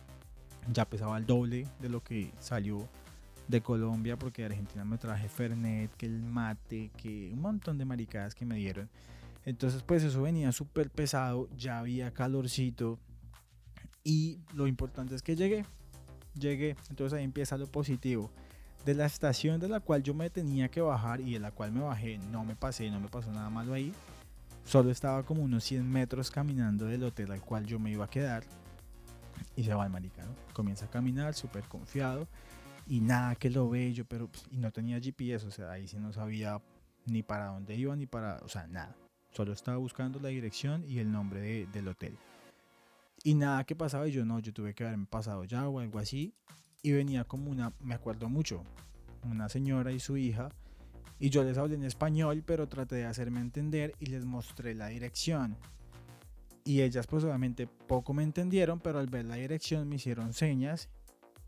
Ya 0.72 0.86
pesaba 0.86 1.18
el 1.18 1.26
doble 1.26 1.68
de 1.80 1.90
lo 1.90 2.04
que 2.04 2.32
salió 2.40 2.88
de 3.48 3.62
Colombia 3.62 4.18
porque 4.18 4.44
de 4.44 4.48
Argentina 4.48 4.86
me 4.86 4.98
traje 4.98 5.28
Fernet, 5.28 5.94
que 5.96 6.06
el 6.06 6.22
mate, 6.22 6.92
que 6.96 7.32
un 7.34 7.42
montón 7.42 7.78
de 7.78 7.86
maricadas 7.86 8.36
que 8.36 8.46
me 8.46 8.56
dieron. 8.56 8.90
Entonces 9.44 9.82
pues 9.84 10.04
eso 10.04 10.22
venía 10.22 10.52
súper 10.52 10.90
pesado, 10.90 11.50
ya 11.58 11.80
había 11.80 12.12
calorcito 12.12 13.00
y 14.04 14.40
lo 14.54 14.68
importante 14.68 15.16
es 15.16 15.22
que 15.22 15.36
llegué. 15.36 15.66
Llegué, 16.34 16.76
entonces 16.90 17.18
ahí 17.18 17.24
empieza 17.24 17.58
lo 17.58 17.68
positivo. 17.68 18.32
De 18.86 18.96
la 18.96 19.06
estación 19.06 19.60
de 19.60 19.70
la 19.70 19.80
cual 19.80 20.02
yo 20.02 20.14
me 20.14 20.30
tenía 20.30 20.70
que 20.70 20.82
bajar 20.82 21.22
y 21.22 21.34
de 21.34 21.40
la 21.40 21.52
cual 21.52 21.72
me 21.72 21.82
bajé, 21.82 22.18
no 22.18 22.44
me 22.44 22.56
pasé, 22.56 22.90
no 22.90 23.00
me 23.00 23.10
pasó 23.10 23.32
nada 23.32 23.50
malo 23.50 23.74
ahí. 23.74 23.94
Solo 24.66 24.92
estaba 24.92 25.24
como 25.24 25.44
unos 25.44 25.64
100 25.64 25.90
metros 25.90 26.32
caminando 26.32 26.86
del 26.86 27.04
hotel 27.04 27.32
al 27.32 27.42
cual 27.42 27.66
yo 27.66 27.80
me 27.80 27.92
iba 27.92 28.06
a 28.06 28.10
quedar. 28.10 28.44
Y 29.56 29.64
se 29.64 29.74
va 29.74 29.86
el 29.86 29.92
marica. 29.92 30.24
Comienza 30.54 30.86
a 30.86 30.90
caminar 30.90 31.34
súper 31.34 31.64
confiado 31.64 32.28
y 32.88 33.02
nada 33.02 33.36
que 33.36 33.50
lo 33.50 33.70
ve 33.70 33.94
yo, 33.94 34.06
pero 34.06 34.28
pues, 34.28 34.46
y 34.52 34.58
no 34.58 34.72
tenía 34.72 35.00
GPS, 35.00 35.46
o 35.46 35.52
sea, 35.52 35.72
ahí 35.72 35.88
sí 35.88 35.98
no 35.98 36.12
sabía 36.12 36.62
ni 37.06 37.24
para 37.24 37.48
dónde 37.48 37.76
iba 37.76 37.96
ni 37.96 38.06
para, 38.06 38.38
o 38.44 38.50
sea, 38.50 38.68
nada. 38.68 38.96
Solo 39.32 39.54
estaba 39.54 39.78
buscando 39.78 40.20
la 40.20 40.30
dirección 40.30 40.84
y 40.88 41.00
el 41.00 41.12
nombre 41.12 41.40
de, 41.40 41.68
del 41.68 41.88
hotel. 41.88 42.18
Y 43.24 43.36
nada 43.36 43.64
que 43.66 43.76
pasaba 43.76 44.08
y 44.08 44.12
yo 44.12 44.26
no, 44.26 44.40
yo 44.40 44.52
tuve 44.52 44.74
que 44.74 44.84
haberme 44.84 45.06
pasado 45.06 45.44
ya 45.44 45.68
o 45.68 45.80
algo 45.80 46.00
así. 46.00 46.34
Y 46.82 46.92
venía 46.92 47.24
como 47.24 47.52
una, 47.52 47.74
me 47.80 47.94
acuerdo 47.94 48.30
mucho, 48.30 48.64
una 49.24 49.50
señora 49.50 49.92
y 49.92 50.00
su 50.00 50.18
hija. 50.18 50.50
Y 51.20 51.30
yo 51.30 51.44
les 51.44 51.58
hablé 51.58 51.76
en 51.76 51.84
español, 51.84 52.44
pero 52.44 52.68
traté 52.68 52.96
de 52.96 53.06
hacerme 53.06 53.42
entender 53.42 53.94
y 54.00 54.08
les 54.08 54.26
mostré 54.26 54.74
la 54.74 54.88
dirección. 54.88 55.56
Y 56.64 56.82
ellas 56.82 57.06
pues 57.06 57.24
obviamente 57.24 57.68
poco 57.68 58.14
me 58.14 58.24
entendieron, 58.24 58.80
pero 58.80 59.00
al 59.00 59.08
ver 59.08 59.26
la 59.26 59.36
dirección 59.36 59.88
me 59.88 59.98
hicieron 59.98 60.34
señas. 60.34 60.90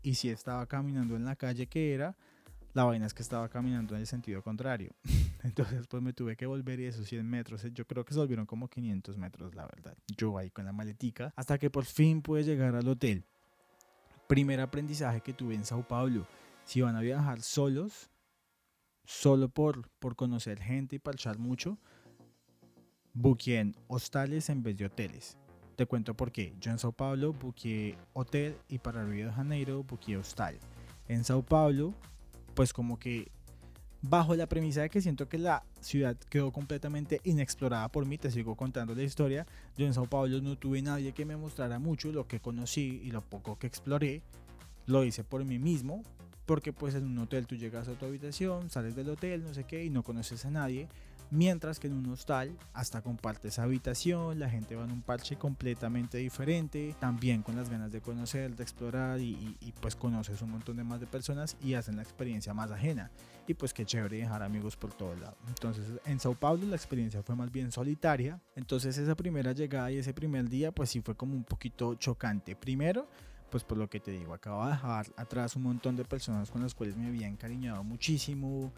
Y 0.02 0.14
si 0.14 0.28
estaba 0.28 0.66
caminando 0.66 1.16
en 1.16 1.24
la 1.24 1.34
calle 1.34 1.66
que 1.66 1.92
era, 1.92 2.16
la 2.74 2.84
vaina 2.84 3.06
es 3.06 3.14
que 3.14 3.22
estaba 3.22 3.48
caminando 3.48 3.94
en 3.94 4.00
el 4.00 4.06
sentido 4.06 4.42
contrario. 4.42 4.92
Entonces 5.42 5.86
pues 5.86 6.02
me 6.02 6.12
tuve 6.12 6.36
que 6.36 6.44
volver 6.44 6.80
y 6.80 6.86
esos 6.86 7.08
100 7.08 7.28
metros, 7.28 7.64
yo 7.72 7.86
creo 7.86 8.04
que 8.04 8.12
se 8.12 8.20
volvieron 8.20 8.46
como 8.46 8.68
500 8.68 9.16
metros, 9.16 9.54
la 9.54 9.66
verdad. 9.66 9.96
Yo 10.16 10.36
ahí 10.36 10.50
con 10.50 10.64
la 10.64 10.72
maletica, 10.72 11.32
hasta 11.36 11.56
que 11.58 11.70
por 11.70 11.84
fin 11.84 12.20
pude 12.20 12.42
llegar 12.42 12.74
al 12.74 12.88
hotel. 12.88 13.24
Primer 14.26 14.60
aprendizaje 14.60 15.20
que 15.20 15.32
tuve 15.32 15.54
en 15.54 15.64
Sao 15.64 15.86
Paulo. 15.86 16.26
Si 16.64 16.80
van 16.80 16.96
a 16.96 17.00
viajar 17.00 17.42
solos, 17.42 18.10
solo 19.04 19.48
por, 19.48 19.88
por 19.98 20.16
conocer 20.16 20.60
gente 20.60 20.96
y 20.96 20.98
parchar 20.98 21.38
mucho, 21.38 21.78
buqueen 23.12 23.76
hostales 23.86 24.48
en 24.48 24.62
vez 24.62 24.76
de 24.76 24.86
hoteles. 24.86 25.36
Te 25.76 25.86
cuento 25.86 26.14
por 26.14 26.32
qué. 26.32 26.54
Yo 26.60 26.70
en 26.70 26.78
Sao 26.78 26.92
Paulo 26.92 27.32
buqueé 27.32 27.98
hotel 28.14 28.56
y 28.68 28.78
para 28.78 29.04
Río 29.04 29.26
de 29.26 29.32
Janeiro 29.32 29.84
buqueé 29.84 30.16
hostal. 30.16 30.58
En 31.06 31.22
Sao 31.22 31.42
Paulo, 31.42 31.94
pues 32.54 32.72
como 32.72 32.98
que 32.98 33.30
bajo 34.02 34.36
la 34.36 34.46
premisa 34.46 34.82
de 34.82 34.90
que 34.90 35.00
siento 35.00 35.28
que 35.28 35.38
la 35.38 35.62
ciudad 35.80 36.16
quedó 36.28 36.52
completamente 36.52 37.20
inexplorada 37.24 37.88
por 37.88 38.04
mí, 38.04 38.18
te 38.18 38.30
sigo 38.30 38.54
contando 38.54 38.94
la 38.94 39.02
historia. 39.02 39.46
Yo 39.76 39.86
en 39.86 39.94
Sao 39.94 40.06
Paulo 40.06 40.40
no 40.40 40.56
tuve 40.56 40.82
nadie 40.82 41.12
que 41.12 41.24
me 41.24 41.36
mostrara 41.36 41.78
mucho 41.78 42.12
lo 42.12 42.26
que 42.26 42.40
conocí 42.40 43.00
y 43.02 43.10
lo 43.10 43.22
poco 43.22 43.58
que 43.58 43.66
exploré. 43.66 44.22
Lo 44.86 45.04
hice 45.04 45.24
por 45.24 45.44
mí 45.44 45.58
mismo, 45.58 46.02
porque 46.44 46.72
pues 46.72 46.94
en 46.94 47.06
un 47.06 47.18
hotel 47.18 47.46
tú 47.46 47.56
llegas 47.56 47.88
a 47.88 47.94
tu 47.94 48.04
habitación, 48.04 48.68
sales 48.68 48.94
del 48.94 49.08
hotel, 49.08 49.42
no 49.42 49.54
sé 49.54 49.64
qué, 49.64 49.84
y 49.84 49.90
no 49.90 50.02
conoces 50.02 50.44
a 50.44 50.50
nadie. 50.50 50.88
Mientras 51.34 51.80
que 51.80 51.88
en 51.88 51.94
un 51.94 52.06
hostal 52.12 52.56
hasta 52.74 53.02
compartes 53.02 53.58
habitación, 53.58 54.38
la 54.38 54.48
gente 54.48 54.76
va 54.76 54.84
en 54.84 54.92
un 54.92 55.02
parche 55.02 55.34
completamente 55.34 56.18
diferente, 56.18 56.94
también 57.00 57.42
con 57.42 57.56
las 57.56 57.68
ganas 57.68 57.90
de 57.90 58.00
conocer, 58.00 58.54
de 58.54 58.62
explorar 58.62 59.18
y, 59.18 59.74
pues 59.80 59.96
conoces 59.96 60.40
un 60.42 60.52
montón 60.52 60.76
de 60.76 60.84
más 60.84 61.00
de 61.00 61.08
personas 61.08 61.56
y 61.60 61.74
hacen 61.74 61.96
la 61.96 62.02
experiencia 62.02 62.54
más 62.54 62.70
ajena. 62.70 63.10
Y 63.48 63.54
pues 63.54 63.74
qué 63.74 63.84
chévere 63.84 64.18
dejar 64.18 64.44
amigos 64.44 64.76
por 64.76 64.92
todo 64.92 65.16
lado. 65.16 65.36
Entonces 65.48 65.84
en 66.04 66.20
Sao 66.20 66.36
Paulo 66.36 66.68
la 66.68 66.76
experiencia 66.76 67.20
fue 67.24 67.34
más 67.34 67.50
bien 67.50 67.72
solitaria. 67.72 68.40
Entonces 68.54 68.96
esa 68.96 69.16
primera 69.16 69.50
llegada 69.50 69.90
y 69.90 69.96
ese 69.96 70.14
primer 70.14 70.48
día 70.48 70.70
pues 70.70 70.90
sí 70.90 71.00
fue 71.00 71.16
como 71.16 71.34
un 71.34 71.42
poquito 71.42 71.96
chocante. 71.96 72.54
Primero 72.54 73.08
pues 73.50 73.64
por 73.64 73.76
lo 73.78 73.90
que 73.90 73.98
te 73.98 74.12
digo, 74.12 74.34
acabo 74.34 74.64
de 74.64 74.70
dejar 74.70 75.06
atrás 75.16 75.56
un 75.56 75.64
montón 75.64 75.96
de 75.96 76.04
personas 76.04 76.50
con 76.50 76.62
las 76.62 76.74
cuales 76.74 76.96
me 76.96 77.06
había 77.06 77.28
encariñado 77.28 77.84
muchísimo, 77.84 78.72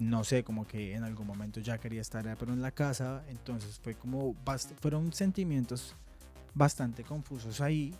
no 0.00 0.24
sé, 0.24 0.42
como 0.42 0.66
que 0.66 0.94
en 0.94 1.04
algún 1.04 1.26
momento 1.26 1.60
ya 1.60 1.78
quería 1.78 2.00
estar 2.00 2.24
pero 2.38 2.54
en 2.54 2.62
la 2.62 2.70
casa, 2.70 3.22
entonces 3.28 3.78
fue 3.78 3.94
como, 3.94 4.34
fueron 4.80 5.12
sentimientos 5.12 5.94
bastante 6.54 7.04
confusos 7.04 7.60
ahí, 7.60 7.94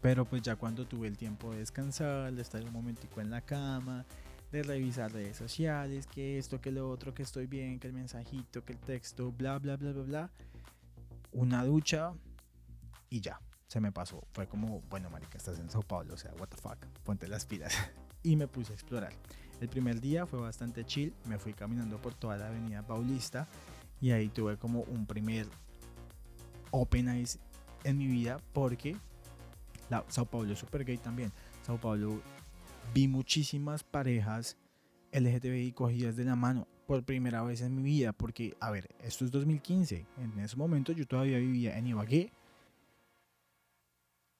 pero 0.00 0.24
pues 0.24 0.40
ya 0.40 0.56
cuando 0.56 0.86
tuve 0.86 1.06
el 1.06 1.18
tiempo 1.18 1.52
de 1.52 1.58
descansar, 1.58 2.32
de 2.32 2.40
estar 2.40 2.64
un 2.64 2.72
momentico 2.72 3.20
en 3.20 3.30
la 3.30 3.42
cama, 3.42 4.06
de 4.50 4.62
revisar 4.62 5.12
redes 5.12 5.36
sociales, 5.36 6.06
que 6.06 6.38
esto, 6.38 6.62
que 6.62 6.72
lo 6.72 6.88
otro, 6.88 7.12
que 7.12 7.22
estoy 7.22 7.46
bien, 7.46 7.78
que 7.78 7.86
el 7.88 7.92
mensajito, 7.92 8.64
que 8.64 8.72
el 8.72 8.78
texto, 8.78 9.30
bla, 9.30 9.58
bla, 9.58 9.76
bla, 9.76 9.92
bla, 9.92 10.02
bla, 10.04 10.30
una 11.32 11.66
ducha 11.66 12.14
y 13.10 13.20
ya, 13.20 13.38
se 13.66 13.78
me 13.78 13.92
pasó. 13.92 14.26
Fue 14.32 14.48
como, 14.48 14.80
bueno, 14.88 15.10
marica, 15.10 15.36
estás 15.36 15.58
en 15.58 15.68
Sao 15.68 15.82
Paulo, 15.82 16.14
o 16.14 16.16
sea, 16.16 16.32
what 16.38 16.48
the 16.48 16.56
fuck, 16.56 16.78
ponte 17.02 17.28
las 17.28 17.44
pilas. 17.44 17.74
y 18.22 18.36
me 18.36 18.48
puse 18.48 18.72
a 18.72 18.74
explorar. 18.74 19.12
El 19.60 19.68
primer 19.68 20.00
día 20.00 20.26
fue 20.26 20.40
bastante 20.40 20.84
chill, 20.84 21.12
me 21.26 21.38
fui 21.38 21.52
caminando 21.52 21.98
por 21.98 22.14
toda 22.14 22.36
la 22.36 22.48
avenida 22.48 22.82
Paulista 22.82 23.48
y 24.00 24.10
ahí 24.10 24.28
tuve 24.28 24.56
como 24.56 24.80
un 24.82 25.06
primer 25.06 25.46
open 26.70 27.08
eyes 27.08 27.38
en 27.84 27.98
mi 27.98 28.06
vida 28.06 28.40
porque 28.52 28.96
la, 29.88 30.04
Sao 30.08 30.26
Paulo 30.26 30.52
es 30.52 30.58
super 30.58 30.84
gay 30.84 30.98
también. 30.98 31.32
Sao 31.62 31.78
Paulo 31.78 32.20
vi 32.92 33.08
muchísimas 33.08 33.84
parejas 33.84 34.56
LGTBI 35.12 35.72
cogidas 35.72 36.16
de 36.16 36.24
la 36.24 36.36
mano 36.36 36.66
por 36.86 37.04
primera 37.04 37.42
vez 37.42 37.60
en 37.62 37.74
mi 37.76 37.82
vida 37.82 38.12
porque, 38.12 38.56
a 38.60 38.70
ver, 38.70 38.88
esto 39.02 39.24
es 39.24 39.30
2015, 39.30 40.04
en 40.18 40.38
ese 40.40 40.56
momento 40.56 40.92
yo 40.92 41.06
todavía 41.06 41.38
vivía 41.38 41.78
en 41.78 41.86
Ibagué 41.86 42.32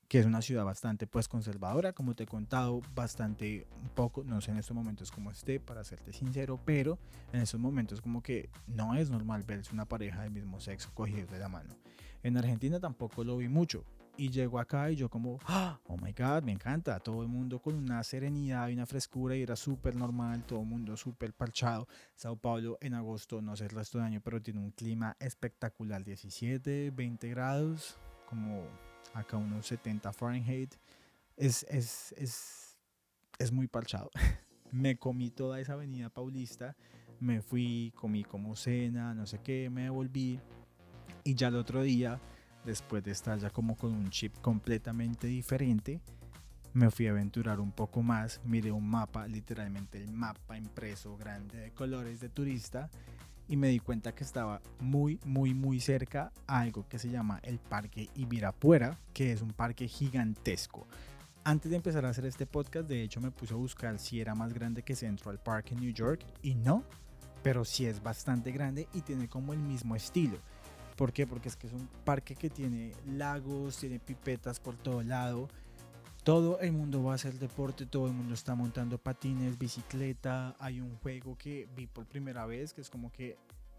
que 0.08 0.18
es 0.18 0.26
una 0.26 0.42
ciudad 0.42 0.64
bastante 0.64 1.06
pues 1.06 1.28
conservadora, 1.28 1.92
como 1.92 2.14
te 2.14 2.24
he 2.24 2.26
contado, 2.26 2.80
bastante 2.94 3.66
un 3.82 3.88
poco, 3.90 4.24
no 4.24 4.40
sé 4.40 4.50
en 4.50 4.58
estos 4.58 4.74
momentos 4.74 5.10
cómo 5.10 5.30
esté, 5.30 5.60
para 5.60 5.84
serte 5.84 6.12
sincero, 6.12 6.60
pero 6.64 6.98
en 7.32 7.40
estos 7.40 7.60
momentos 7.60 8.00
como 8.00 8.22
que 8.22 8.50
no 8.66 8.94
es 8.94 9.10
normal 9.10 9.42
verse 9.44 9.72
una 9.72 9.86
pareja 9.86 10.22
del 10.22 10.30
mismo 10.30 10.60
sexo 10.60 10.90
cogidos 10.94 11.30
de 11.30 11.38
la 11.38 11.48
mano. 11.48 11.74
En 12.22 12.36
Argentina 12.36 12.80
tampoco 12.80 13.22
lo 13.22 13.36
vi 13.36 13.48
mucho. 13.48 13.84
Y 14.16 14.30
llego 14.30 14.60
acá 14.60 14.92
y 14.92 14.96
yo 14.96 15.10
como, 15.10 15.40
¡Ah! 15.44 15.80
oh 15.88 15.96
my 15.96 16.12
god, 16.12 16.44
me 16.44 16.52
encanta, 16.52 17.00
todo 17.00 17.22
el 17.22 17.28
mundo 17.28 17.58
con 17.58 17.74
una 17.74 18.02
serenidad 18.04 18.68
y 18.68 18.74
una 18.74 18.86
frescura 18.86 19.34
y 19.34 19.42
era 19.42 19.56
súper 19.56 19.96
normal, 19.96 20.44
todo 20.46 20.60
el 20.60 20.66
mundo 20.66 20.96
súper 20.96 21.34
parchado. 21.34 21.88
Sao 22.14 22.36
Paulo 22.36 22.78
en 22.80 22.94
agosto, 22.94 23.42
no 23.42 23.56
sé 23.56 23.64
el 23.64 23.70
resto 23.70 23.98
del 23.98 24.06
año, 24.06 24.20
pero 24.22 24.40
tiene 24.40 24.60
un 24.60 24.70
clima 24.70 25.16
espectacular, 25.18 26.04
17, 26.04 26.92
20 26.92 27.28
grados, 27.28 27.98
como 28.28 28.62
acá 29.12 29.36
unos 29.36 29.66
70 29.66 30.12
Fahrenheit, 30.12 30.74
es, 31.36 31.64
es, 31.68 32.14
es, 32.16 32.76
es 33.38 33.52
muy 33.52 33.66
parchado. 33.68 34.10
me 34.72 34.96
comí 34.96 35.30
toda 35.30 35.60
esa 35.60 35.74
avenida 35.74 36.08
paulista, 36.08 36.76
me 37.20 37.40
fui, 37.40 37.92
comí 37.94 38.24
como 38.24 38.56
cena, 38.56 39.14
no 39.14 39.26
sé 39.26 39.38
qué, 39.38 39.70
me 39.70 39.82
devolví 39.82 40.40
y 41.22 41.34
ya 41.34 41.48
el 41.48 41.56
otro 41.56 41.82
día, 41.82 42.20
después 42.64 43.02
de 43.04 43.12
estar 43.12 43.38
ya 43.38 43.50
como 43.50 43.76
con 43.76 43.92
un 43.92 44.10
chip 44.10 44.36
completamente 44.40 45.26
diferente, 45.26 46.00
me 46.72 46.90
fui 46.90 47.06
a 47.06 47.12
aventurar 47.12 47.60
un 47.60 47.70
poco 47.70 48.02
más, 48.02 48.40
miré 48.44 48.72
un 48.72 48.88
mapa, 48.88 49.28
literalmente 49.28 50.02
el 50.02 50.12
mapa 50.12 50.58
impreso 50.58 51.16
grande 51.16 51.58
de 51.58 51.70
colores 51.70 52.20
de 52.20 52.28
turista 52.28 52.90
y 53.48 53.56
me 53.56 53.68
di 53.68 53.78
cuenta 53.78 54.14
que 54.14 54.24
estaba 54.24 54.60
muy, 54.80 55.20
muy, 55.24 55.54
muy 55.54 55.80
cerca 55.80 56.32
a 56.46 56.60
algo 56.60 56.86
que 56.88 56.98
se 56.98 57.10
llama 57.10 57.40
el 57.42 57.58
Parque 57.58 58.08
Ibirapuera, 58.14 58.98
que 59.12 59.32
es 59.32 59.42
un 59.42 59.52
parque 59.52 59.88
gigantesco. 59.88 60.86
Antes 61.44 61.70
de 61.70 61.76
empezar 61.76 62.06
a 62.06 62.08
hacer 62.08 62.24
este 62.24 62.46
podcast, 62.46 62.88
de 62.88 63.02
hecho 63.02 63.20
me 63.20 63.30
puse 63.30 63.52
a 63.52 63.56
buscar 63.56 63.98
si 63.98 64.20
era 64.20 64.34
más 64.34 64.54
grande 64.54 64.82
que 64.82 64.96
Central 64.96 65.38
Park 65.38 65.72
en 65.72 65.80
New 65.80 65.92
York 65.92 66.24
y 66.42 66.54
no, 66.54 66.84
pero 67.42 67.64
sí 67.66 67.84
es 67.84 68.02
bastante 68.02 68.50
grande 68.50 68.88
y 68.94 69.02
tiene 69.02 69.28
como 69.28 69.52
el 69.52 69.58
mismo 69.58 69.94
estilo. 69.94 70.38
¿Por 70.96 71.12
qué? 71.12 71.26
Porque 71.26 71.48
es 71.48 71.56
que 71.56 71.66
es 71.66 71.72
un 71.72 71.88
parque 72.04 72.34
que 72.34 72.48
tiene 72.48 72.92
lagos, 73.06 73.76
tiene 73.76 73.98
pipetas 73.98 74.58
por 74.60 74.76
todo 74.76 75.02
lado, 75.02 75.48
todo 76.24 76.58
el 76.60 76.72
mundo 76.72 77.04
va 77.04 77.12
a 77.12 77.14
hacer 77.16 77.38
deporte, 77.38 77.84
todo 77.84 78.06
el 78.06 78.14
mundo 78.14 78.32
está 78.32 78.54
montando 78.54 78.96
patines, 78.96 79.58
bicicleta. 79.58 80.56
Hay 80.58 80.80
un 80.80 80.96
juego 80.96 81.36
que 81.36 81.68
vi 81.76 81.86
por 81.86 82.06
primera 82.06 82.46
vez 82.46 82.72
que 82.72 82.80
es 82.80 82.88
como 82.88 83.12
que 83.12 83.36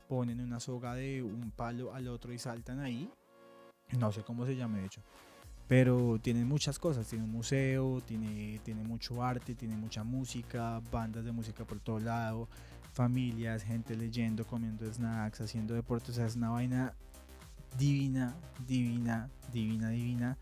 ponen 0.07 0.39
una 0.39 0.59
soga 0.59 0.93
de 0.93 1.23
un 1.23 1.49
palo 1.49 1.93
al 1.95 2.07
otro 2.07 2.31
y 2.31 2.37
saltan 2.37 2.79
ahí. 2.79 3.09
No 3.97 4.11
sé 4.11 4.21
cómo 4.21 4.45
se 4.45 4.55
llama 4.55 4.77
de 4.77 4.85
hecho. 4.85 5.01
Pero 5.67 6.19
tienen 6.21 6.47
muchas 6.47 6.77
cosas, 6.77 7.07
tiene 7.07 7.25
un 7.25 7.31
museo, 7.31 7.99
tiene, 8.01 8.59
tiene 8.63 8.83
mucho 8.83 9.23
arte, 9.23 9.55
tiene 9.55 9.75
mucha 9.75 10.03
música, 10.03 10.79
bandas 10.91 11.25
de 11.25 11.31
música 11.31 11.65
por 11.65 11.79
todo 11.79 11.99
lado, 11.99 12.47
familias, 12.93 13.63
gente 13.63 13.95
leyendo, 13.95 14.45
comiendo 14.45 14.85
snacks, 14.93 15.41
haciendo 15.41 15.73
deporte. 15.73 16.11
O 16.11 16.13
sea, 16.13 16.27
es 16.27 16.35
una 16.35 16.51
vaina 16.51 16.93
divina, 17.75 18.35
divina, 18.67 19.31
divina, 19.51 19.89
divina 19.89 20.37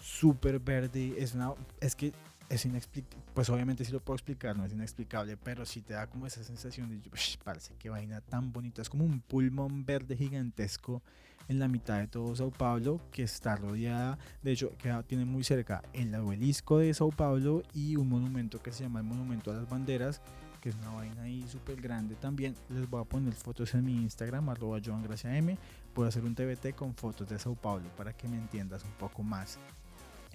súper 0.00 0.58
verde. 0.58 1.14
Es, 1.18 1.34
una, 1.34 1.52
es 1.80 1.94
que 1.94 2.12
es 2.48 2.64
inexplicable, 2.64 3.24
pues 3.34 3.50
obviamente 3.50 3.84
sí 3.84 3.92
lo 3.92 4.00
puedo 4.00 4.16
explicar, 4.16 4.56
no 4.56 4.64
es 4.64 4.72
inexplicable, 4.72 5.36
pero 5.36 5.66
sí 5.66 5.82
te 5.82 5.94
da 5.94 6.06
como 6.06 6.26
esa 6.26 6.42
sensación 6.42 6.88
de, 6.88 7.10
parece 7.44 7.74
que 7.74 7.90
vaina 7.90 8.20
tan 8.20 8.52
bonita, 8.52 8.82
es 8.82 8.88
como 8.88 9.04
un 9.04 9.20
pulmón 9.20 9.84
verde 9.84 10.16
gigantesco 10.16 11.02
en 11.48 11.58
la 11.58 11.68
mitad 11.68 11.98
de 11.98 12.08
todo 12.08 12.34
Sao 12.36 12.50
Paulo, 12.50 13.00
que 13.10 13.22
está 13.22 13.56
rodeada, 13.56 14.18
de 14.42 14.52
hecho, 14.52 14.76
que 14.78 14.94
tiene 15.06 15.24
muy 15.24 15.44
cerca 15.44 15.82
el 15.92 16.14
obelisco 16.14 16.78
de 16.78 16.92
Sao 16.92 17.10
Paulo 17.10 17.62
y 17.74 17.96
un 17.96 18.08
monumento 18.08 18.62
que 18.62 18.72
se 18.72 18.84
llama 18.84 19.00
el 19.00 19.06
Monumento 19.06 19.50
a 19.50 19.54
las 19.54 19.68
Banderas, 19.68 20.20
que 20.60 20.70
es 20.70 20.74
una 20.76 20.90
vaina 20.90 21.22
ahí 21.22 21.46
súper 21.48 21.80
grande 21.80 22.16
también. 22.16 22.54
Les 22.68 22.88
voy 22.88 23.00
a 23.00 23.04
poner 23.04 23.32
fotos 23.32 23.74
en 23.74 23.84
mi 23.84 23.94
Instagram, 23.94 24.48
arroba 24.48 24.78
Joan 24.84 25.02
Gracia 25.02 25.36
M. 25.36 25.56
Puedo 25.94 26.08
hacer 26.08 26.24
un 26.24 26.34
TBT 26.34 26.74
con 26.74 26.94
fotos 26.94 27.28
de 27.28 27.38
Sao 27.38 27.54
Paulo 27.54 27.88
para 27.96 28.12
que 28.12 28.28
me 28.28 28.36
entiendas 28.36 28.84
un 28.84 28.92
poco 28.92 29.22
más 29.22 29.58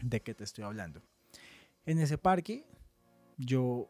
de 0.03 0.21
qué 0.21 0.33
te 0.33 0.43
estoy 0.43 0.63
hablando. 0.63 1.01
En 1.85 1.99
ese 1.99 2.17
parque 2.17 2.65
yo 3.37 3.89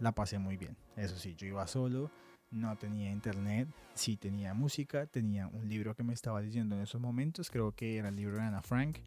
la 0.00 0.12
pasé 0.12 0.38
muy 0.38 0.56
bien. 0.56 0.76
Eso 0.96 1.16
sí, 1.16 1.34
yo 1.36 1.46
iba 1.46 1.66
solo, 1.66 2.10
no 2.50 2.76
tenía 2.76 3.10
internet, 3.10 3.68
sí 3.94 4.16
tenía 4.16 4.54
música, 4.54 5.06
tenía 5.06 5.46
un 5.46 5.68
libro 5.68 5.94
que 5.94 6.02
me 6.02 6.14
estaba 6.14 6.40
leyendo 6.40 6.76
en 6.76 6.82
esos 6.82 7.00
momentos, 7.00 7.50
creo 7.50 7.72
que 7.72 7.96
era 7.96 8.08
el 8.08 8.16
libro 8.16 8.36
de 8.36 8.42
Ana 8.42 8.62
Frank, 8.62 8.98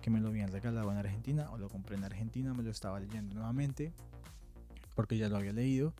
que 0.00 0.10
me 0.10 0.20
lo 0.20 0.28
habían 0.28 0.50
regalado 0.50 0.90
en 0.90 0.98
Argentina 0.98 1.50
o 1.50 1.58
lo 1.58 1.68
compré 1.68 1.96
en 1.96 2.04
Argentina, 2.04 2.54
me 2.54 2.62
lo 2.62 2.70
estaba 2.70 2.98
leyendo 2.98 3.34
nuevamente 3.34 3.92
porque 4.94 5.16
ya 5.16 5.28
lo 5.28 5.36
había 5.36 5.52
leído 5.52 5.94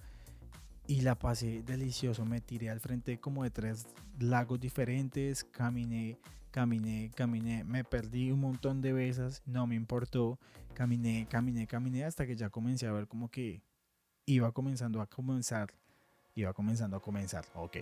y 0.87 1.03
la 1.03 1.15
pasé 1.19 1.63
delicioso, 1.63 2.25
me 2.25 2.41
tiré 2.41 2.71
al 2.71 2.81
frente 2.81 3.19
como 3.19 3.45
de 3.45 3.51
tres 3.51 3.87
lagos 4.19 4.61
diferentes, 4.61 5.45
caminé 5.45 6.19
caminé, 6.53 7.11
caminé, 7.17 7.65
me 7.65 7.83
perdí 7.83 8.31
un 8.31 8.41
montón 8.41 8.83
de 8.83 8.93
veces, 8.93 9.43
no 9.47 9.67
me 9.67 9.75
importó, 9.75 10.39
caminé, 10.75 11.27
caminé, 11.29 11.67
caminé 11.67 12.05
hasta 12.05 12.27
que 12.27 12.37
ya 12.37 12.51
comencé 12.51 12.87
a 12.87 12.93
ver 12.93 13.09
como 13.09 13.31
que 13.31 13.63
iba 14.27 14.53
comenzando 14.53 15.01
a 15.01 15.07
comenzar, 15.07 15.73
iba 16.35 16.53
comenzando 16.53 16.99
a 16.99 17.01
comenzar, 17.01 17.47
ok, 17.55 17.79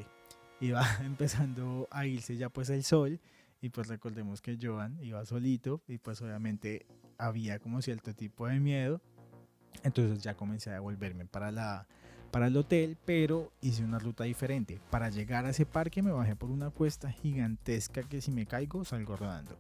iba 0.61 0.83
empezando 1.05 1.89
a 1.91 2.07
irse 2.07 2.37
ya 2.37 2.49
pues 2.49 2.71
el 2.71 2.85
sol 2.85 3.21
y 3.61 3.71
pues 3.71 3.89
recordemos 3.89 4.41
que 4.41 4.57
Joan 4.61 4.99
iba 5.03 5.27
solito 5.27 5.83
y 5.89 5.99
pues 5.99 6.23
obviamente 6.23 6.87
había 7.19 7.59
como 7.59 7.83
cierto 7.83 8.15
tipo 8.15 8.47
de 8.47 8.61
miedo, 8.61 9.03
entonces 9.83 10.23
ya 10.23 10.37
comencé 10.37 10.71
a 10.71 10.75
devolverme 10.75 11.27
para 11.27 11.51
la 11.51 11.89
para 12.31 12.47
el 12.47 12.57
hotel, 12.57 12.97
pero 13.05 13.53
hice 13.61 13.85
una 13.85 13.99
ruta 13.99 14.25
diferente. 14.25 14.81
Para 14.91 15.11
llegar 15.11 15.47
a 15.47 15.51
ese 15.51 15.67
parque 15.67 16.03
me 16.03 16.13
bajé 16.13 16.37
por 16.37 16.51
una 16.51 16.71
cuesta 16.71 17.11
gigantesca 17.11 18.03
que 18.03 18.21
si 18.21 18.31
me 18.31 18.47
caigo 18.47 18.85
salgo 18.85 19.17
rodando. 19.17 19.57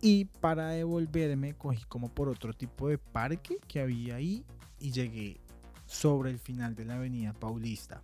Y 0.00 0.26
para 0.26 0.68
devolverme 0.68 1.54
cogí 1.54 1.84
como 1.84 2.08
por 2.08 2.28
otro 2.28 2.52
tipo 2.52 2.88
de 2.88 2.98
parque 2.98 3.58
que 3.66 3.80
había 3.80 4.16
ahí 4.16 4.44
y 4.78 4.92
llegué 4.92 5.40
sobre 5.86 6.30
el 6.30 6.38
final 6.38 6.74
de 6.74 6.84
la 6.84 6.96
avenida 6.96 7.32
Paulista. 7.32 8.02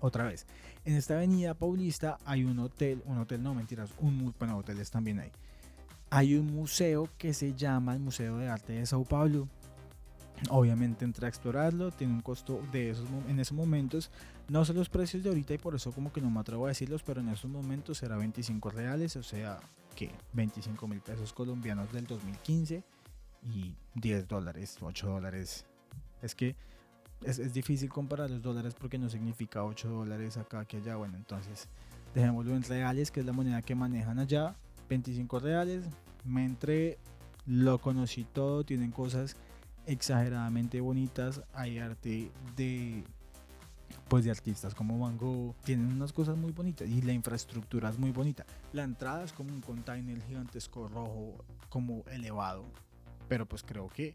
Otra 0.00 0.24
vez, 0.24 0.46
en 0.84 0.94
esta 0.94 1.14
avenida 1.14 1.54
Paulista 1.54 2.18
hay 2.24 2.44
un 2.44 2.58
hotel, 2.58 3.02
un 3.04 3.18
hotel 3.18 3.42
no 3.42 3.54
mentiras, 3.54 3.90
un 3.98 4.34
bueno, 4.38 4.56
hoteles 4.56 4.90
también 4.90 5.20
hay. 5.20 5.30
Hay 6.10 6.36
un 6.36 6.46
museo 6.54 7.08
que 7.18 7.34
se 7.34 7.54
llama 7.54 7.94
el 7.94 8.00
Museo 8.00 8.38
de 8.38 8.48
Arte 8.48 8.74
de 8.74 8.86
Sao 8.86 9.04
Paulo 9.04 9.48
Obviamente 10.50 11.04
entré 11.04 11.26
a 11.26 11.28
explorarlo, 11.28 11.90
tiene 11.90 12.12
un 12.12 12.20
costo 12.20 12.60
de 12.72 12.90
esos 12.90 13.08
en 13.28 13.38
esos 13.38 13.56
momentos. 13.56 14.10
No 14.48 14.64
sé 14.64 14.74
los 14.74 14.88
precios 14.88 15.22
de 15.22 15.30
ahorita 15.30 15.54
y 15.54 15.58
por 15.58 15.74
eso 15.74 15.92
como 15.92 16.12
que 16.12 16.20
no 16.20 16.30
me 16.30 16.40
atrevo 16.40 16.66
a 16.66 16.68
decirlos, 16.68 17.02
pero 17.02 17.20
en 17.20 17.28
esos 17.28 17.50
momentos 17.50 18.02
era 18.02 18.16
25 18.16 18.70
reales, 18.70 19.16
o 19.16 19.22
sea 19.22 19.60
que 19.94 20.10
25 20.32 20.88
mil 20.88 21.00
pesos 21.00 21.32
colombianos 21.32 21.92
del 21.92 22.06
2015 22.06 22.82
y 23.44 23.74
10 23.94 24.28
dólares, 24.28 24.76
8 24.80 25.06
dólares. 25.06 25.64
Es 26.20 26.34
que 26.34 26.56
es, 27.22 27.38
es, 27.38 27.54
difícil 27.54 27.88
comparar 27.88 28.28
los 28.28 28.42
dólares 28.42 28.74
porque 28.78 28.98
no 28.98 29.08
significa 29.08 29.64
8 29.64 29.88
dólares 29.88 30.36
acá 30.36 30.64
que 30.64 30.78
allá. 30.78 30.96
Bueno, 30.96 31.16
entonces 31.16 31.68
dejémoslo 32.14 32.54
en 32.54 32.62
reales, 32.64 33.10
que 33.10 33.20
es 33.20 33.26
la 33.26 33.32
moneda 33.32 33.62
que 33.62 33.74
manejan 33.74 34.18
allá. 34.18 34.56
25 34.88 35.38
reales, 35.38 35.84
me 36.24 36.44
entré, 36.44 36.98
lo 37.46 37.80
conocí 37.80 38.24
todo, 38.24 38.64
tienen 38.64 38.90
cosas 38.90 39.36
exageradamente 39.86 40.80
bonitas. 40.80 41.42
Hay 41.52 41.78
arte 41.78 42.30
de 42.56 43.04
pues 44.08 44.24
de 44.24 44.30
artistas 44.30 44.74
como 44.74 44.98
Van 44.98 45.16
Gogh. 45.16 45.54
Tienen 45.64 45.86
unas 45.86 46.12
cosas 46.12 46.36
muy 46.36 46.52
bonitas 46.52 46.88
y 46.88 47.02
la 47.02 47.12
infraestructura 47.12 47.88
es 47.90 47.98
muy 47.98 48.10
bonita. 48.10 48.44
La 48.72 48.84
entrada 48.84 49.24
es 49.24 49.32
como 49.32 49.52
un 49.52 49.60
container 49.60 50.22
gigantesco 50.22 50.88
rojo 50.88 51.44
como 51.68 52.04
elevado, 52.10 52.64
pero 53.28 53.46
pues 53.46 53.62
creo 53.62 53.88
que 53.88 54.14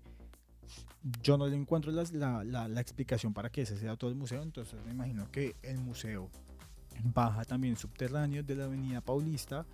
yo 1.23 1.38
no 1.38 1.47
le 1.47 1.55
encuentro 1.55 1.91
la, 1.91 2.43
la, 2.43 2.67
la, 2.67 2.82
explicación 2.82 3.34
para 3.34 3.49
que 3.49 3.63
ese 3.63 3.77
sea 3.77 3.95
todo 3.95 4.10
el 4.10 4.15
museo, 4.15 4.43
entonces 4.43 4.79
me 4.86 4.91
imagino 4.91 5.32
que 5.32 5.55
el 5.63 5.79
museo 5.79 6.29
baja 7.03 7.43
también 7.45 7.75
subterráneo 7.77 8.43
de 8.43 8.55
la 8.55 8.65
avenida 8.65 9.01
Paulista, 9.01 9.65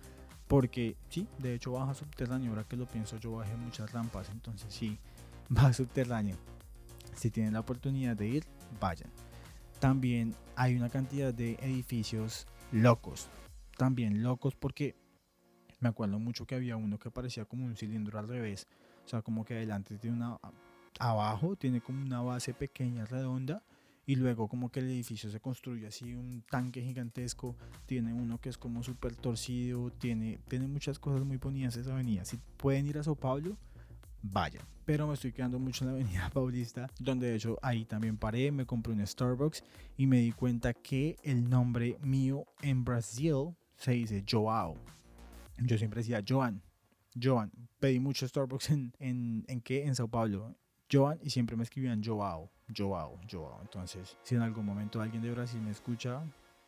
porque 0.46 0.96
sí, 1.08 1.26
de 1.38 1.54
hecho 1.54 1.72
baja 1.72 1.94
subterráneo, 1.94 2.50
ahora 2.50 2.64
que 2.64 2.76
lo 2.76 2.86
pienso 2.86 3.18
yo 3.18 3.32
bajé 3.32 3.56
muchas 3.56 3.92
rampas, 3.92 4.30
entonces 4.30 4.72
sí, 4.72 4.98
va 5.56 5.72
subterráneo. 5.72 6.36
Si 7.14 7.30
tienen 7.30 7.52
la 7.52 7.60
oportunidad 7.60 8.16
de 8.16 8.28
ir, 8.28 8.44
vayan. 8.80 9.10
También 9.78 10.34
hay 10.54 10.76
una 10.76 10.88
cantidad 10.88 11.32
de 11.32 11.54
edificios 11.62 12.46
locos. 12.72 13.28
También 13.76 14.22
locos 14.22 14.54
porque 14.54 14.96
me 15.80 15.88
acuerdo 15.88 16.18
mucho 16.18 16.46
que 16.46 16.54
había 16.54 16.76
uno 16.76 16.98
que 16.98 17.10
parecía 17.10 17.44
como 17.44 17.64
un 17.66 17.76
cilindro 17.76 18.18
al 18.18 18.28
revés. 18.28 18.66
O 19.04 19.08
sea, 19.08 19.22
como 19.22 19.44
que 19.44 19.54
adelante 19.54 19.98
tiene 19.98 20.16
una... 20.16 20.38
Abajo 20.98 21.56
tiene 21.56 21.82
como 21.82 22.02
una 22.02 22.22
base 22.22 22.54
pequeña, 22.54 23.04
redonda. 23.04 23.62
Y 24.06 24.14
luego 24.14 24.48
como 24.48 24.70
que 24.70 24.80
el 24.80 24.86
edificio 24.86 25.30
se 25.30 25.40
construye 25.40 25.86
así, 25.88 26.14
un 26.14 26.42
tanque 26.48 26.80
gigantesco. 26.80 27.56
Tiene 27.86 28.14
uno 28.14 28.38
que 28.40 28.48
es 28.48 28.56
como 28.56 28.82
súper 28.82 29.14
torcido. 29.14 29.90
Tiene, 29.90 30.38
tiene 30.48 30.68
muchas 30.68 30.98
cosas 30.98 31.24
muy 31.24 31.36
bonitas 31.36 31.76
esa 31.76 31.92
avenida. 31.92 32.24
Si 32.24 32.38
pueden 32.56 32.86
ir 32.86 32.98
a 32.98 33.02
Sao 33.02 33.16
Paulo, 33.16 33.58
vayan. 34.22 34.64
Pero 34.84 35.06
me 35.06 35.14
estoy 35.14 35.32
quedando 35.32 35.58
mucho 35.58 35.84
en 35.84 35.90
la 35.90 35.94
avenida 35.94 36.30
Paulista, 36.34 36.88
donde 36.98 37.28
de 37.28 37.36
hecho 37.36 37.58
ahí 37.62 37.84
también 37.84 38.16
paré, 38.16 38.52
me 38.52 38.66
compré 38.66 38.92
un 38.92 39.04
Starbucks 39.04 39.64
y 39.96 40.06
me 40.06 40.18
di 40.18 40.32
cuenta 40.32 40.74
que 40.74 41.16
el 41.22 41.48
nombre 41.48 41.98
mío 42.00 42.46
en 42.62 42.84
Brasil 42.84 43.54
se 43.76 43.92
dice 43.92 44.24
Joao. 44.28 44.76
Yo 45.58 45.78
siempre 45.78 46.00
decía 46.00 46.22
Joan, 46.26 46.62
Joan. 47.20 47.50
Pedí 47.80 47.98
mucho 47.98 48.28
Starbucks 48.28 48.70
en, 48.70 48.92
en, 48.98 49.44
en 49.48 49.60
qué? 49.60 49.84
En 49.84 49.94
Sao 49.94 50.08
Paulo. 50.08 50.54
Joan 50.90 51.18
y 51.22 51.30
siempre 51.30 51.56
me 51.56 51.64
escribían 51.64 52.02
Joao, 52.02 52.50
Joao, 52.74 53.18
Joao. 53.30 53.60
Entonces, 53.62 54.16
si 54.22 54.34
en 54.34 54.42
algún 54.42 54.64
momento 54.64 55.00
alguien 55.00 55.22
de 55.22 55.32
Brasil 55.32 55.60
me 55.60 55.72
escucha, 55.72 56.22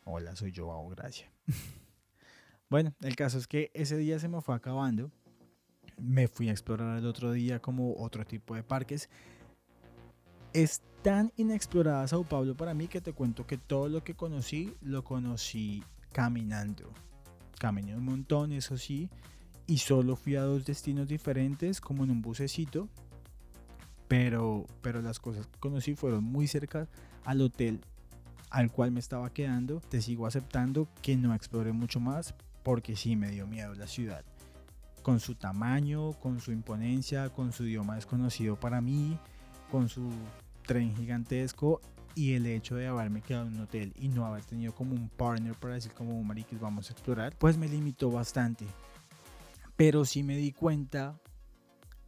hola, 0.05 0.35
soy 0.35 0.53
Joao, 0.55 0.89
gracias. 0.89 1.31
bueno, 2.69 2.93
el 3.01 3.15
caso 3.15 3.39
es 3.39 3.47
que 3.47 3.71
ese 3.75 3.97
día 3.97 4.19
se 4.19 4.29
me 4.29 4.41
fue 4.41 4.57
acabando 4.57 5.11
me 5.99 6.29
fui 6.29 6.49
a 6.49 6.53
explorar 6.53 6.99
el 6.99 7.07
otro 7.07 7.33
día 7.33 7.61
como 7.61 7.95
otro 7.97 8.25
tipo 8.25 8.55
de 8.55 8.63
parques. 8.63 9.09
Es 10.53 10.83
tan 11.03 11.33
inexplorada 11.37 12.07
Sao 12.09 12.25
Paulo 12.25 12.57
para 12.57 12.75
mí 12.75 12.89
que 12.89 13.01
te 13.01 13.13
cuento 13.13 13.47
que 13.47 13.59
todo 13.59 13.89
lo 13.89 14.03
que 14.03 14.15
conocí 14.15 14.75
lo 14.81 15.05
conocí 15.05 15.83
caminando. 16.13 16.93
Caminé 17.59 17.97
un 17.97 18.05
montón, 18.05 18.53
eso 18.53 18.79
sí, 18.79 19.11
y 19.67 19.79
solo 19.79 20.17
fui 20.17 20.37
a 20.37 20.43
dos 20.43 20.65
destinos 20.65 21.09
diferentes, 21.09 21.81
como 21.81 22.05
en 22.05 22.11
un 22.11 22.23
bucecito. 22.23 22.89
Pero, 24.07 24.65
pero 24.81 25.03
las 25.03 25.19
cosas 25.19 25.47
que 25.47 25.59
conocí 25.59 25.95
fueron 25.95 26.25
muy 26.25 26.47
cerca 26.47 26.89
al 27.25 27.43
hotel 27.43 27.81
al 28.51 28.73
cual 28.73 28.91
me 28.91 29.01
estaba 29.01 29.31
quedando. 29.31 29.81
Te 29.81 30.01
sigo 30.01 30.27
aceptando 30.27 30.89
que 31.03 31.17
no 31.17 31.35
exploré 31.35 31.73
mucho 31.73 32.01
más 32.01 32.35
porque 32.63 32.97
sí 32.97 33.17
me 33.17 33.31
dio 33.31 33.47
miedo 33.47 33.75
la 33.75 33.87
ciudad 33.87 34.25
con 35.09 35.21
su 35.21 35.37
tamaño, 35.37 36.13
con 36.21 36.39
su 36.39 36.53
imponencia, 36.53 37.31
con 37.31 37.51
su 37.51 37.65
idioma 37.65 37.95
desconocido 37.95 38.57
para 38.57 38.83
mí, 38.83 39.19
con 39.71 39.89
su 39.89 40.11
tren 40.67 40.95
gigantesco 40.95 41.81
y 42.15 42.35
el 42.35 42.45
hecho 42.45 42.77
de 42.77 42.89
haberme 42.89 43.23
quedado 43.23 43.47
en 43.47 43.55
un 43.55 43.61
hotel 43.63 43.95
y 43.97 44.09
no 44.09 44.27
haber 44.27 44.45
tenido 44.45 44.75
como 44.75 44.93
un 44.93 45.09
partner 45.09 45.55
para 45.55 45.77
decir 45.77 45.93
como 45.95 46.23
mariquis 46.23 46.61
vamos 46.61 46.91
a 46.91 46.93
explorar, 46.93 47.35
pues 47.39 47.57
me 47.57 47.71
limitó 47.71 48.11
bastante. 48.11 48.67
Pero 49.77 50.05
sí 50.05 50.23
me 50.23 50.37
di 50.37 50.53
cuenta 50.53 51.19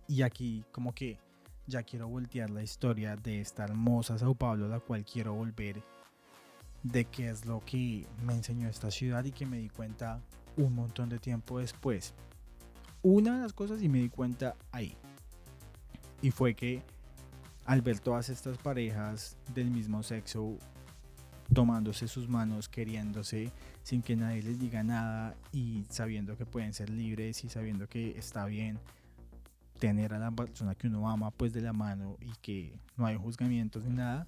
y 0.06 0.20
aquí 0.20 0.62
como 0.70 0.94
que 0.94 1.16
ya 1.66 1.82
quiero 1.82 2.06
voltear 2.06 2.50
la 2.50 2.62
historia 2.62 3.16
de 3.16 3.40
esta 3.40 3.64
hermosa 3.64 4.18
Sao 4.18 4.34
Paulo, 4.34 4.68
la 4.68 4.80
cual 4.80 5.06
quiero 5.06 5.32
volver 5.32 5.82
de 6.82 7.06
qué 7.06 7.30
es 7.30 7.46
lo 7.46 7.60
que 7.60 8.06
me 8.26 8.34
enseñó 8.34 8.68
esta 8.68 8.90
ciudad 8.90 9.24
y 9.24 9.32
que 9.32 9.46
me 9.46 9.56
di 9.56 9.70
cuenta 9.70 10.20
un 10.58 10.74
montón 10.74 11.08
de 11.08 11.18
tiempo 11.18 11.60
después 11.60 12.12
una 13.02 13.36
de 13.36 13.42
las 13.42 13.52
cosas 13.52 13.82
y 13.82 13.88
me 13.88 13.98
di 13.98 14.08
cuenta 14.08 14.56
ahí. 14.72 14.96
Y 16.22 16.30
fue 16.30 16.54
que 16.54 16.82
al 17.64 17.82
ver 17.82 18.00
todas 18.00 18.28
estas 18.28 18.58
parejas 18.58 19.36
del 19.54 19.70
mismo 19.70 20.02
sexo 20.02 20.58
tomándose 21.52 22.08
sus 22.08 22.28
manos, 22.28 22.68
queriéndose 22.68 23.52
sin 23.82 24.02
que 24.02 24.16
nadie 24.16 24.42
les 24.42 24.58
diga 24.58 24.82
nada 24.82 25.34
y 25.52 25.84
sabiendo 25.88 26.36
que 26.36 26.46
pueden 26.46 26.72
ser 26.72 26.90
libres 26.90 27.44
y 27.44 27.48
sabiendo 27.48 27.88
que 27.88 28.18
está 28.18 28.44
bien, 28.44 28.78
tener 29.78 30.14
a 30.14 30.18
la 30.18 30.30
persona 30.30 30.74
que 30.74 30.86
uno 30.86 31.08
ama 31.08 31.30
pues 31.30 31.52
de 31.52 31.62
la 31.62 31.72
mano 31.72 32.16
y 32.20 32.32
que 32.42 32.78
no 32.96 33.06
hay 33.06 33.16
juzgamientos 33.16 33.84
ni 33.84 33.94
nada, 33.94 34.26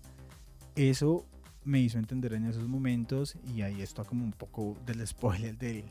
eso 0.74 1.26
me 1.64 1.80
hizo 1.80 1.98
entender 1.98 2.32
en 2.32 2.46
esos 2.46 2.66
momentos 2.66 3.36
y 3.54 3.62
ahí 3.62 3.82
está 3.82 4.04
como 4.04 4.24
un 4.24 4.32
poco 4.32 4.76
del 4.84 5.06
spoiler 5.06 5.56
del 5.56 5.84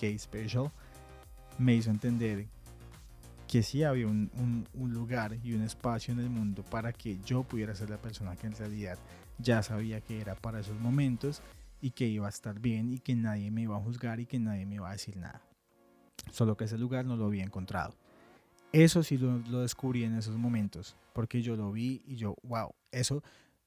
Gay 0.00 0.18
Special, 0.18 0.70
me 1.58 1.74
hizo 1.74 1.90
entender 1.90 2.46
que 3.50 3.62
sí 3.62 3.82
había 3.82 4.06
un, 4.06 4.30
un, 4.74 4.92
lugar 4.92 5.36
y 5.42 5.54
un 5.54 5.62
espacio 5.62 6.14
en 6.14 6.20
el 6.20 6.30
mundo 6.30 6.62
para 6.62 6.92
que 6.92 7.18
yo 7.24 7.42
pudiera 7.42 7.74
ser 7.74 7.90
la 7.90 7.96
persona 7.98 8.36
que 8.36 8.46
en 8.46 8.54
realidad 8.54 8.96
ya 9.38 9.62
sabía 9.62 10.00
que 10.00 10.20
era 10.20 10.36
para 10.36 10.60
esos 10.60 10.78
momentos 10.78 11.42
y 11.80 11.90
que 11.90 12.06
iba 12.06 12.26
a 12.26 12.30
estar 12.30 12.60
bien 12.60 12.92
y 12.92 12.98
que 12.98 13.16
nadie 13.16 13.50
me 13.50 13.62
iba 13.62 13.76
a 13.76 13.80
juzgar 13.80 14.20
y 14.20 14.26
que 14.26 14.38
nadie 14.38 14.66
me 14.66 14.76
iba 14.76 14.88
a 14.88 14.92
decir 14.92 15.16
nada. 15.16 15.42
Solo 16.30 16.56
que 16.56 16.64
ese 16.64 16.78
lugar 16.78 17.04
no 17.04 17.16
lo 17.16 17.26
había 17.26 17.42
encontrado. 17.42 17.94
Eso 18.72 19.02
sí 19.02 19.18
lo, 19.18 19.38
lo 19.38 19.62
descubrí 19.62 20.04
en 20.04 20.14
esos 20.14 20.36
momentos, 20.36 20.96
porque 21.12 21.42
yo 21.42 21.56
lo 21.56 21.72
vi 21.72 22.02
y 22.06 22.14
yo, 22.14 22.36
wow, 22.44 22.72
eso, 22.92 23.24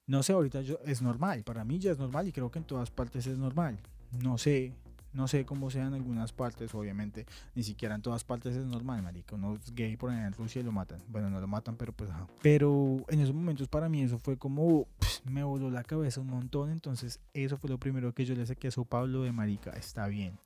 no 0.08 0.24
sé, 0.24 0.32
ahorita 0.32 0.62
yo, 0.62 0.80
es 0.86 1.02
normal, 1.02 1.44
para 1.44 1.66
mí 1.66 1.80
ya 1.80 1.92
es 1.92 1.98
normal 1.98 2.26
y 2.28 2.32
creo 2.32 2.50
que 2.50 2.60
en 2.60 2.66
todas 2.66 2.90
partes 2.90 3.28
es 3.28 3.38
normal. 3.38 3.78
No 4.12 4.38
sé, 4.38 4.74
no 5.14 5.28
sé 5.28 5.46
cómo 5.46 5.70
sea 5.70 5.86
en 5.86 5.94
algunas 5.94 6.34
partes, 6.34 6.74
obviamente, 6.74 7.26
ni 7.56 7.64
siquiera 7.64 7.96
en 7.96 8.02
todas 8.02 8.24
partes 8.24 8.56
es 8.56 8.66
normal, 8.66 9.02
marica. 9.04 9.36
Uno 9.36 9.56
es 9.56 9.74
gay 9.74 9.96
por 9.96 10.10
allá 10.10 10.26
en 10.26 10.34
Rusia 10.34 10.62
y 10.62 10.64
lo 10.64 10.72
matan. 10.72 11.00
Bueno, 11.08 11.30
no 11.30 11.40
lo 11.40 11.48
matan, 11.48 11.76
pero 11.76 11.94
pues 11.94 12.10
ajá. 12.10 12.28
Pero 12.42 12.98
en 13.10 13.20
esos 13.20 13.34
momentos 13.34 13.68
para 13.68 13.90
mí 13.90 14.02
eso 14.02 14.18
fue 14.18 14.38
como, 14.38 14.88
me 15.24 15.44
voló 15.44 15.70
la 15.70 15.84
cabeza 15.84 16.22
un 16.22 16.28
montón. 16.28 16.72
Entonces, 16.72 17.20
eso 17.34 17.58
fue 17.58 17.70
lo 17.70 17.78
primero 17.78 18.14
que 18.14 18.26
yo 18.26 18.36
le 18.36 18.46
saqué 18.46 18.70
a 18.70 18.72
su 18.72 18.86
Pablo 18.86 19.24
de 19.24 19.32
marica. 19.32 19.72
Está 19.72 20.08
bien. 20.08 20.40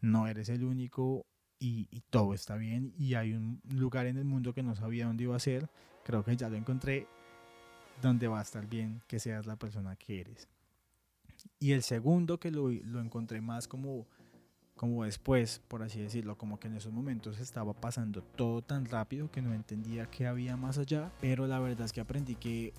No 0.00 0.26
eres 0.26 0.48
el 0.48 0.64
único 0.64 1.26
y, 1.58 1.88
y 1.90 2.00
todo 2.08 2.32
está 2.32 2.56
bien. 2.56 2.94
Y 2.98 3.14
hay 3.14 3.34
un 3.34 3.60
lugar 3.68 4.06
en 4.06 4.16
el 4.16 4.24
mundo 4.24 4.54
que 4.54 4.62
no 4.62 4.74
sabía 4.74 5.06
dónde 5.06 5.24
iba 5.24 5.36
a 5.36 5.40
ser. 5.40 5.68
Creo 6.04 6.24
que 6.24 6.36
ya 6.36 6.48
lo 6.48 6.56
encontré. 6.56 7.06
Donde 8.00 8.28
va 8.28 8.38
a 8.38 8.42
estar 8.42 8.66
bien 8.66 9.02
que 9.08 9.18
seas 9.18 9.44
la 9.44 9.56
persona 9.56 9.96
que 9.96 10.20
eres. 10.20 10.48
Y 11.60 11.72
el 11.72 11.82
segundo 11.82 12.38
que 12.38 12.50
lo, 12.50 12.70
lo 12.70 13.00
encontré 13.00 13.40
más 13.40 13.66
como, 13.66 14.06
como 14.76 15.04
después, 15.04 15.60
por 15.66 15.82
así 15.82 16.00
decirlo, 16.00 16.38
como 16.38 16.60
que 16.60 16.68
en 16.68 16.76
esos 16.76 16.92
momentos 16.92 17.40
estaba 17.40 17.72
pasando 17.72 18.22
todo 18.22 18.62
tan 18.62 18.86
rápido 18.86 19.30
que 19.30 19.42
no 19.42 19.52
entendía 19.52 20.06
qué 20.06 20.26
había 20.26 20.56
más 20.56 20.78
allá, 20.78 21.10
pero 21.20 21.46
la 21.46 21.58
verdad 21.58 21.86
es 21.86 21.92
que 21.92 22.00
aprendí 22.00 22.36
que 22.36 22.72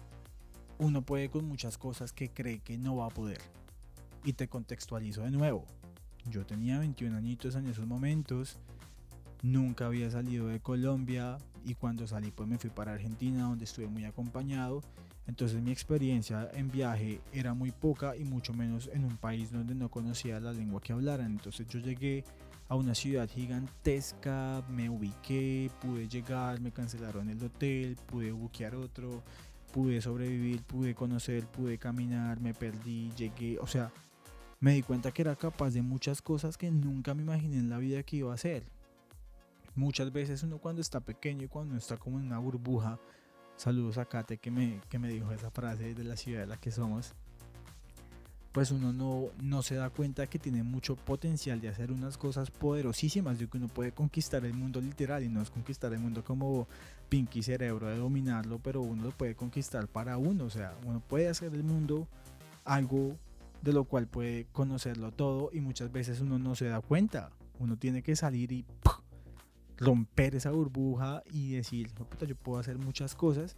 uno 0.78 1.02
puede 1.02 1.30
con 1.30 1.46
muchas 1.46 1.78
cosas 1.78 2.13
que 2.13 2.30
cree 2.30 2.60
que 2.60 2.78
no 2.78 2.96
va 2.96 3.08
a 3.08 3.10
poder. 3.10 3.39
Y 4.24 4.34
te 4.34 4.48
contextualizo 4.48 5.24
de 5.24 5.32
nuevo. 5.32 5.65
Yo 6.26 6.46
tenía 6.46 6.80
21 6.80 7.18
añitos 7.18 7.56
en 7.56 7.68
esos 7.68 7.86
momentos, 7.86 8.60
nunca 9.42 9.86
había 9.86 10.10
salido 10.10 10.48
de 10.48 10.60
Colombia 10.60 11.38
y 11.65 11.76
cuando 11.76 12.08
salí 12.08 12.32
pues 12.32 12.48
me 12.48 12.58
fui 12.58 12.70
para 12.70 12.94
Argentina 12.94 13.44
donde 13.44 13.65
estuve 13.65 13.88
muy 13.88 14.06
acompañado 14.06 14.82
entonces 15.30 15.62
mi 15.62 15.72
experiencia 15.72 16.50
en 16.54 16.72
viaje 16.72 17.22
era 17.32 17.54
muy 17.54 17.70
poca 17.70 18.18
y 18.18 18.24
mucho 18.24 18.52
menos 18.52 18.89
en 18.92 19.04
un 19.04 19.15
país 19.15 19.52
donde 19.52 19.76
no 19.76 19.88
conocía 19.88 20.39
la 20.39 20.52
lengua 20.52 20.82
que 20.82 20.92
hablaran. 20.92 21.34
Entonces 21.34 21.68
yo 21.68 21.80
llegué 21.80 22.24
a 22.68 22.74
una 22.74 22.96
ciudad 22.96 23.30
gigantesca, 23.30 24.63
me 24.70 24.89
ubiqué, 24.89 25.70
pude 25.82 26.08
llegar, 26.08 26.60
me 26.62 26.72
cancelaron 26.72 27.30
el 27.30 27.44
hotel, 27.44 27.96
pude 28.08 28.32
buquear 28.32 28.74
otro, 28.74 29.22
pude 29.72 30.02
sobrevivir, 30.02 30.63
pude 30.63 30.96
conocer, 30.96 31.46
pude 31.46 31.78
caminar, 31.78 32.39
me 32.39 32.56
perdí, 32.56 33.12
llegué, 33.15 33.60
o 33.60 33.68
sea, 33.68 33.92
me 34.60 34.74
di 34.74 34.82
cuenta 34.82 35.12
que 35.12 35.22
era 35.22 35.36
capaz 35.36 35.70
de 35.70 35.84
muchas 35.84 36.24
cosas 36.24 36.58
que 36.58 36.72
nunca 36.72 37.13
me 37.13 37.22
imaginé 37.22 37.58
en 37.58 37.70
la 37.70 37.78
vida 37.78 38.02
que 38.02 38.15
iba 38.15 38.32
a 38.32 38.34
hacer. 38.36 38.63
Muchas 39.76 40.12
veces 40.12 40.42
uno 40.42 40.58
cuando 40.58 40.82
está 40.82 41.00
pequeño 41.02 41.44
y 41.44 41.50
cuando 41.50 41.78
está 41.78 41.98
como 41.98 42.20
en 42.20 42.26
una 42.26 42.39
burbuja, 42.39 43.00
Saludos 43.60 43.98
a 43.98 44.06
Kate 44.06 44.38
que 44.38 44.52
me, 44.52 44.80
que 44.88 45.00
me 45.00 45.10
dijo 45.10 45.34
esa 45.34 45.52
frase 45.52 45.93
de 45.93 46.04
la 46.06 46.15
ciudad 46.15 46.39
de 46.39 46.48
la 46.48 46.56
que 46.56 46.72
somos. 46.72 47.13
Pues 48.54 48.72
uno 48.72 48.93
no, 48.93 49.26
no 49.43 49.62
se 49.63 49.76
da 49.76 49.89
cuenta 49.89 50.28
que 50.28 50.39
tiene 50.39 50.63
mucho 50.63 50.95
potencial 50.95 51.60
de 51.60 51.67
hacer 51.67 51.91
unas 51.91 52.17
cosas 52.17 52.52
poderosísimas, 52.52 53.38
de 53.38 53.50
que 53.50 53.58
uno 53.58 53.67
puede 53.67 53.91
conquistar 53.91 54.45
el 54.45 54.54
mundo 54.54 54.80
literal 54.80 55.26
y 55.26 55.28
no 55.28 55.41
es 55.41 55.50
conquistar 55.50 55.91
el 55.91 56.00
mundo 56.00 56.24
como 56.24 56.69
Pinky 57.10 57.43
Cerebro 57.43 57.88
de 57.88 57.98
dominarlo, 57.98 58.60
pero 58.60 58.82
uno 58.82 59.04
lo 59.04 59.12
puede 59.12 59.36
conquistar 59.36 59.89
para 59.89 60.17
uno, 60.17 60.45
o 60.45 60.50
sea, 60.50 60.74
uno 60.86 61.02
puede 61.02 61.28
hacer 61.28 61.54
el 61.54 61.65
mundo 61.65 62.08
algo 62.63 63.17
de 63.62 63.74
lo 63.74 63.84
cual 63.84 64.08
puede 64.08 64.45
conocerlo 64.54 65.12
todo 65.12 65.50
y 65.52 65.60
muchas 65.60 65.91
veces 65.91 66.22
uno 66.22 66.39
no 66.39 66.56
se 66.56 66.69
da 66.69 66.80
cuenta, 66.80 67.30
uno 67.60 67.76
tiene 67.76 68.04
que 68.04 68.15
salir 68.15 68.54
y 68.54 68.65
romper 69.80 70.36
esa 70.36 70.52
burbuja 70.52 71.24
y 71.32 71.54
decir, 71.54 71.89
yo 72.28 72.36
puedo 72.36 72.60
hacer 72.60 72.78
muchas 72.78 73.15
cosas. 73.15 73.56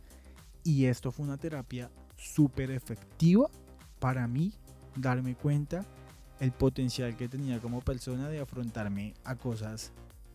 Y 0.63 0.85
esto 0.85 1.11
fue 1.11 1.25
una 1.25 1.37
terapia 1.37 1.89
súper 2.15 2.71
efectiva 2.71 3.49
para 3.99 4.27
mí, 4.27 4.53
darme 4.95 5.35
cuenta 5.35 5.85
el 6.39 6.51
potencial 6.51 7.15
que 7.17 7.27
tenía 7.27 7.59
como 7.59 7.81
persona 7.81 8.29
de 8.29 8.39
afrontarme 8.39 9.13
a 9.23 9.35
cosas 9.35 9.91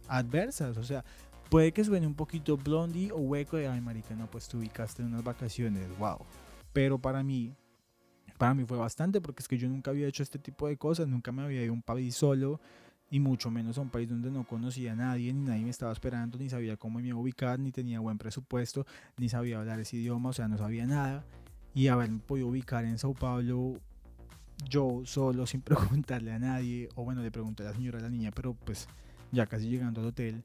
adversas. 0.08 0.76
O 0.76 0.84
sea, 0.84 1.04
puede 1.48 1.72
que 1.72 1.84
suene 1.84 2.06
un 2.06 2.14
poquito 2.14 2.56
blondie 2.56 3.12
o 3.12 3.18
hueco 3.18 3.56
de, 3.56 3.68
ay, 3.68 3.80
marica, 3.80 4.14
no, 4.14 4.28
pues 4.30 4.48
te 4.48 4.56
ubicaste 4.56 5.02
en 5.02 5.08
unas 5.08 5.24
vacaciones, 5.24 5.96
wow. 5.98 6.18
Pero 6.72 6.98
para 6.98 7.22
mí, 7.22 7.54
para 8.38 8.54
mí 8.54 8.64
fue 8.64 8.78
bastante 8.78 9.20
porque 9.20 9.42
es 9.42 9.48
que 9.48 9.58
yo 9.58 9.68
nunca 9.68 9.90
había 9.90 10.08
hecho 10.08 10.22
este 10.22 10.38
tipo 10.38 10.68
de 10.68 10.76
cosas, 10.76 11.08
nunca 11.08 11.32
me 11.32 11.42
había 11.42 11.62
ido 11.62 11.72
a 11.72 11.74
un 11.74 11.82
país 11.82 12.14
solo, 12.16 12.60
y 13.10 13.20
mucho 13.20 13.50
menos 13.50 13.78
a 13.78 13.82
un 13.82 13.90
país 13.90 14.08
donde 14.08 14.30
no 14.30 14.44
conocía 14.44 14.92
a 14.92 14.96
nadie, 14.96 15.32
ni 15.32 15.44
nadie 15.44 15.64
me 15.64 15.70
estaba 15.70 15.92
esperando, 15.92 16.38
ni 16.38 16.48
sabía 16.48 16.76
cómo 16.76 16.98
me 16.98 17.06
iba 17.06 17.16
a 17.16 17.20
ubicar, 17.20 17.58
ni 17.58 17.70
tenía 17.70 18.00
buen 18.00 18.18
presupuesto, 18.18 18.86
ni 19.16 19.28
sabía 19.28 19.58
hablar 19.58 19.80
ese 19.80 19.96
idioma, 19.96 20.30
o 20.30 20.32
sea, 20.32 20.48
no 20.48 20.58
sabía 20.58 20.86
nada. 20.86 21.24
Y 21.74 21.88
haberme 21.88 22.18
podido 22.18 22.48
ubicar 22.48 22.84
en 22.84 22.98
Sao 22.98 23.14
Paulo 23.14 23.74
yo 24.68 25.02
solo, 25.04 25.46
sin 25.46 25.60
preguntarle 25.60 26.32
a 26.32 26.38
nadie, 26.38 26.88
o 26.94 27.04
bueno, 27.04 27.22
le 27.22 27.30
pregunté 27.30 27.62
a 27.62 27.66
la 27.66 27.74
señora 27.74 27.98
a 27.98 28.02
la 28.02 28.10
niña, 28.10 28.30
pero 28.32 28.54
pues 28.54 28.88
ya 29.30 29.46
casi 29.46 29.68
llegando 29.68 30.00
al 30.00 30.08
hotel, 30.08 30.44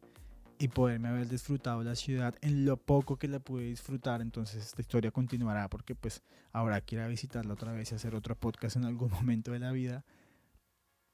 y 0.61 0.67
poderme 0.67 1.07
haber 1.07 1.27
disfrutado 1.27 1.83
la 1.83 1.95
ciudad 1.95 2.35
en 2.41 2.65
lo 2.65 2.77
poco 2.77 3.17
que 3.17 3.27
la 3.27 3.39
pude 3.39 3.63
disfrutar, 3.63 4.21
entonces 4.21 4.63
esta 4.63 4.81
historia 4.81 5.09
continuará 5.09 5.67
porque 5.67 5.95
pues 5.95 6.21
ahora 6.51 6.81
quiero 6.81 7.07
visitarla 7.07 7.55
otra 7.55 7.71
vez 7.71 7.91
y 7.91 7.95
hacer 7.95 8.13
otro 8.13 8.35
podcast 8.35 8.75
en 8.75 8.85
algún 8.85 9.09
momento 9.21 9.53
de 9.53 9.59
la 9.59 9.71
vida 9.71 10.05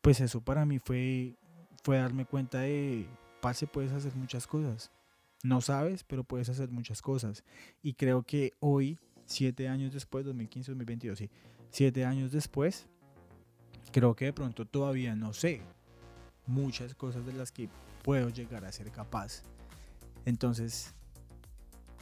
pues 0.08 0.22
eso 0.22 0.40
para 0.40 0.66
mí 0.66 0.80
fue, 0.80 1.36
fue 1.84 1.98
darme 1.98 2.24
cuenta 2.24 2.60
de, 2.60 3.06
pase, 3.42 3.68
puedes 3.68 3.92
hacer 3.92 4.16
muchas 4.16 4.48
cosas. 4.48 4.90
No 5.44 5.60
sabes, 5.60 6.06
pero 6.06 6.24
puedes 6.24 6.48
hacer 6.48 6.70
muchas 6.72 7.02
cosas. 7.02 7.44
Y 7.84 7.92
creo 7.92 8.24
que 8.24 8.54
hoy, 8.62 8.98
siete 9.26 9.68
años 9.68 9.92
después, 9.92 10.24
2015, 10.24 10.72
2022, 10.72 11.20
sí, 11.20 11.30
siete 11.72 12.06
años 12.06 12.32
después, 12.32 12.88
creo 13.92 14.16
que 14.16 14.24
de 14.24 14.32
pronto 14.32 14.66
todavía 14.66 15.14
no 15.14 15.34
sé 15.34 15.60
muchas 16.46 16.96
cosas 16.96 17.26
de 17.26 17.34
las 17.34 17.52
que 17.52 17.68
puedo 18.02 18.30
llegar 18.30 18.64
a 18.64 18.72
ser 18.72 18.90
capaz. 18.92 19.44
Entonces, 20.24 20.94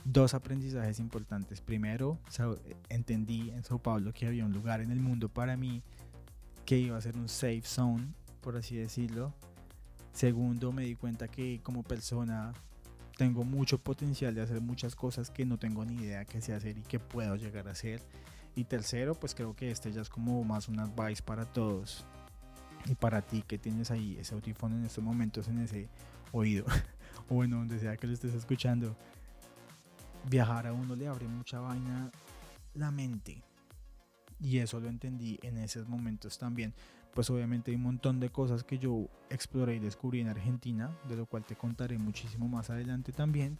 dos 0.04 0.36
aprendizajes 0.36 1.00
importantes. 1.00 1.60
Primero, 1.60 2.20
entendí 2.90 3.50
en 3.50 3.64
Sao 3.64 3.80
Paulo 3.80 4.14
que 4.14 4.28
había 4.28 4.46
un 4.46 4.54
lugar 4.54 4.82
en 4.82 4.92
el 4.92 5.00
mundo 5.00 5.28
para 5.28 5.58
mí 5.58 5.82
que 6.66 6.78
iba 6.78 6.98
a 6.98 7.02
ser 7.02 7.16
un 7.16 7.30
safe 7.30 7.62
zone, 7.62 8.08
por 8.42 8.58
así 8.58 8.76
decirlo. 8.76 9.34
Segundo, 10.14 10.72
me 10.72 10.84
di 10.84 10.96
cuenta 10.96 11.28
que 11.28 11.60
como 11.62 11.84
persona 11.84 12.54
tengo 13.18 13.44
mucho 13.44 13.78
potencial 13.78 14.34
de 14.34 14.42
hacer 14.42 14.62
muchas 14.62 14.96
cosas 14.96 15.30
que 15.30 15.46
no 15.46 15.58
tengo 15.58 15.86
ni 15.86 15.96
idea 15.96 16.26
que 16.26 16.42
sé 16.42 16.54
hacer 16.54 16.78
y 16.78 16.82
que 16.82 17.00
puedo 17.00 17.36
llegar 17.36 17.68
a 17.68 17.72
hacer. 17.72 18.02
Y 18.56 18.64
tercero, 18.64 19.16
pues 19.16 19.36
creo 19.36 19.56
que 19.56 19.72
este 19.72 19.92
ya 19.92 20.02
es 20.02 20.10
como 20.10 20.44
más 20.44 20.68
un 20.68 20.80
advice 20.80 21.22
para 21.22 21.46
todos. 21.46 22.06
Y 22.86 22.96
para 22.96 23.22
ti 23.22 23.44
que 23.46 23.58
tienes 23.58 23.92
ahí 23.92 24.18
ese 24.20 24.34
audífono 24.36 24.76
en 24.78 24.86
estos 24.86 25.04
momentos 25.04 25.48
en 25.48 25.60
ese 25.60 25.90
oído. 26.32 26.66
o 27.30 27.36
bueno, 27.36 27.58
donde 27.58 27.80
sea 27.80 27.98
que 27.98 28.08
lo 28.08 28.14
estés 28.14 28.34
escuchando. 28.34 28.96
Viajar 30.30 30.68
a 30.68 30.74
uno 30.74 30.96
le 30.96 31.08
abre 31.08 31.28
mucha 31.28 31.60
vaina 31.60 32.12
la 32.74 32.92
mente 32.92 33.44
y 34.40 34.60
eso 34.60 34.80
lo 34.80 34.90
entendí 34.90 35.40
en 35.44 35.58
esos 35.58 35.88
momentos 35.88 36.38
también. 36.38 36.74
Pues 37.14 37.30
obviamente 37.30 37.72
hay 37.72 37.78
un 37.78 37.84
montón 37.84 38.20
de 38.20 38.30
cosas 38.30 38.64
que 38.64 38.78
yo 38.78 39.08
exploré 39.30 39.76
y 39.76 39.80
descubrí 39.80 40.20
en 40.20 40.28
Argentina, 40.28 40.92
de 41.08 41.16
lo 41.16 41.26
cual 41.26 41.46
te 41.46 41.56
contaré 41.56 41.98
muchísimo 41.98 42.48
más 42.48 42.70
adelante 42.70 43.12
también. 43.12 43.58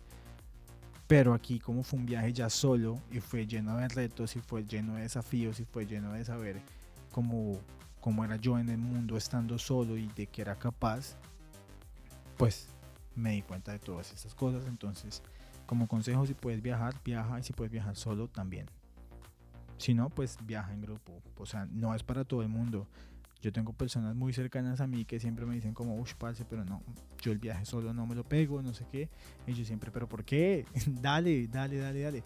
Pero 1.08 1.34
aquí 1.34 1.60
como 1.60 1.84
fue 1.84 2.00
un 2.00 2.06
viaje 2.06 2.34
ya 2.34 2.50
solo 2.50 3.00
y 3.12 3.20
fue 3.20 3.46
lleno 3.46 3.78
de 3.78 3.88
retos 3.88 4.36
y 4.36 4.40
fue 4.40 4.66
lleno 4.66 4.96
de 4.96 5.04
desafíos 5.04 5.60
y 5.60 5.66
fue 5.66 5.86
lleno 5.86 6.12
de 6.14 6.26
saber 6.26 6.62
cómo, 7.12 7.60
cómo 8.02 8.26
era 8.26 8.36
yo 8.36 8.60
en 8.60 8.70
el 8.70 8.80
mundo 8.80 9.16
estando 9.16 9.58
solo 9.58 9.98
y 9.98 10.08
de 10.08 10.28
que 10.28 10.42
era 10.42 10.56
capaz, 10.56 11.16
pues 12.38 12.68
me 13.16 13.32
di 13.32 13.42
cuenta 13.42 13.72
de 13.72 13.80
todas 13.80 14.12
estas 14.12 14.36
cosas. 14.36 14.68
Entonces, 14.68 15.22
como 15.66 15.88
consejo, 15.88 16.26
si 16.26 16.34
puedes 16.34 16.62
viajar, 16.62 16.96
viaja 17.04 17.40
y 17.40 17.44
si 17.44 17.54
puedes 17.54 17.72
viajar 17.72 17.96
solo 17.96 18.28
también. 18.28 18.68
Si 19.78 19.94
no, 19.94 20.10
pues 20.10 20.38
viaja 20.46 20.74
en 20.74 20.82
grupo. 20.82 21.22
O 21.38 21.46
sea, 21.46 21.68
no 21.72 21.94
es 21.96 22.04
para 22.04 22.24
todo 22.24 22.42
el 22.42 22.50
mundo. 22.50 22.88
Yo 23.42 23.52
tengo 23.52 23.74
personas 23.74 24.16
muy 24.16 24.34
cercanas 24.34 24.82
a 24.82 24.88
mí 24.88 25.06
que 25.06 25.20
siempre 25.20 25.46
me 25.46 25.54
dicen 25.56 25.74
como, 25.74 25.96
uff, 25.98 26.16
parce, 26.16 26.46
pero 26.46 26.66
no, 26.66 26.82
yo 27.22 27.32
el 27.32 27.38
viaje 27.38 27.66
solo 27.66 27.94
no 27.94 28.08
me 28.08 28.16
lo 28.16 28.24
pego, 28.24 28.62
no 28.62 28.74
sé 28.74 28.88
qué. 28.92 29.10
Y 29.46 29.54
yo 29.54 29.64
siempre, 29.64 29.92
pero 29.92 30.08
¿por 30.10 30.24
qué? 30.24 30.66
dale, 31.02 31.48
dale, 31.48 31.78
dale, 31.78 32.02
dale. 32.02 32.24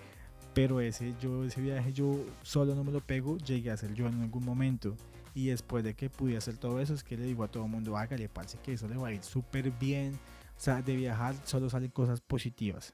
Pero 0.53 0.79
ese, 0.79 1.15
yo, 1.19 1.43
ese 1.43 1.61
viaje 1.61 1.91
yo 1.91 2.25
solo 2.41 2.73
no 2.73 2.83
me 2.83 2.91
lo 2.91 3.01
pego, 3.01 3.37
llegué 3.37 3.71
a 3.71 3.77
ser 3.77 3.93
yo 3.93 4.07
en 4.07 4.21
algún 4.21 4.45
momento. 4.45 4.95
Y 5.33 5.47
después 5.47 5.83
de 5.83 5.93
que 5.93 6.09
pude 6.09 6.37
hacer 6.37 6.57
todo 6.57 6.79
eso, 6.79 6.93
es 6.93 7.03
que 7.03 7.17
le 7.17 7.23
digo 7.23 7.43
a 7.43 7.47
todo 7.49 7.65
el 7.65 7.69
mundo, 7.69 7.97
hágale, 7.97 8.29
parce, 8.29 8.57
que 8.59 8.73
eso 8.73 8.87
le 8.87 8.95
va 8.95 9.09
a 9.09 9.13
ir 9.13 9.23
súper 9.23 9.71
bien. 9.71 10.13
O 10.13 10.61
sea, 10.61 10.81
de 10.81 10.95
viajar 10.95 11.35
solo 11.43 11.69
salen 11.69 11.91
cosas 11.91 12.21
positivas. 12.21 12.93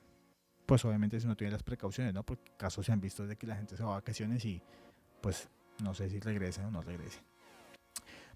Pues 0.65 0.83
obviamente 0.85 1.19
si 1.19 1.27
no 1.27 1.35
tiene 1.35 1.51
las 1.51 1.63
precauciones, 1.63 2.13
¿no? 2.13 2.23
Porque 2.23 2.51
casos 2.57 2.85
se 2.85 2.91
han 2.91 3.01
visto 3.01 3.27
de 3.27 3.35
que 3.35 3.45
la 3.45 3.55
gente 3.55 3.77
se 3.77 3.83
va 3.83 3.91
a 3.91 3.95
vacaciones 3.95 4.43
y 4.45 4.61
pues 5.21 5.49
no 5.83 5.93
sé 5.93 6.09
si 6.09 6.19
regrese 6.19 6.63
o 6.63 6.71
no 6.71 6.81
regrese. 6.81 7.19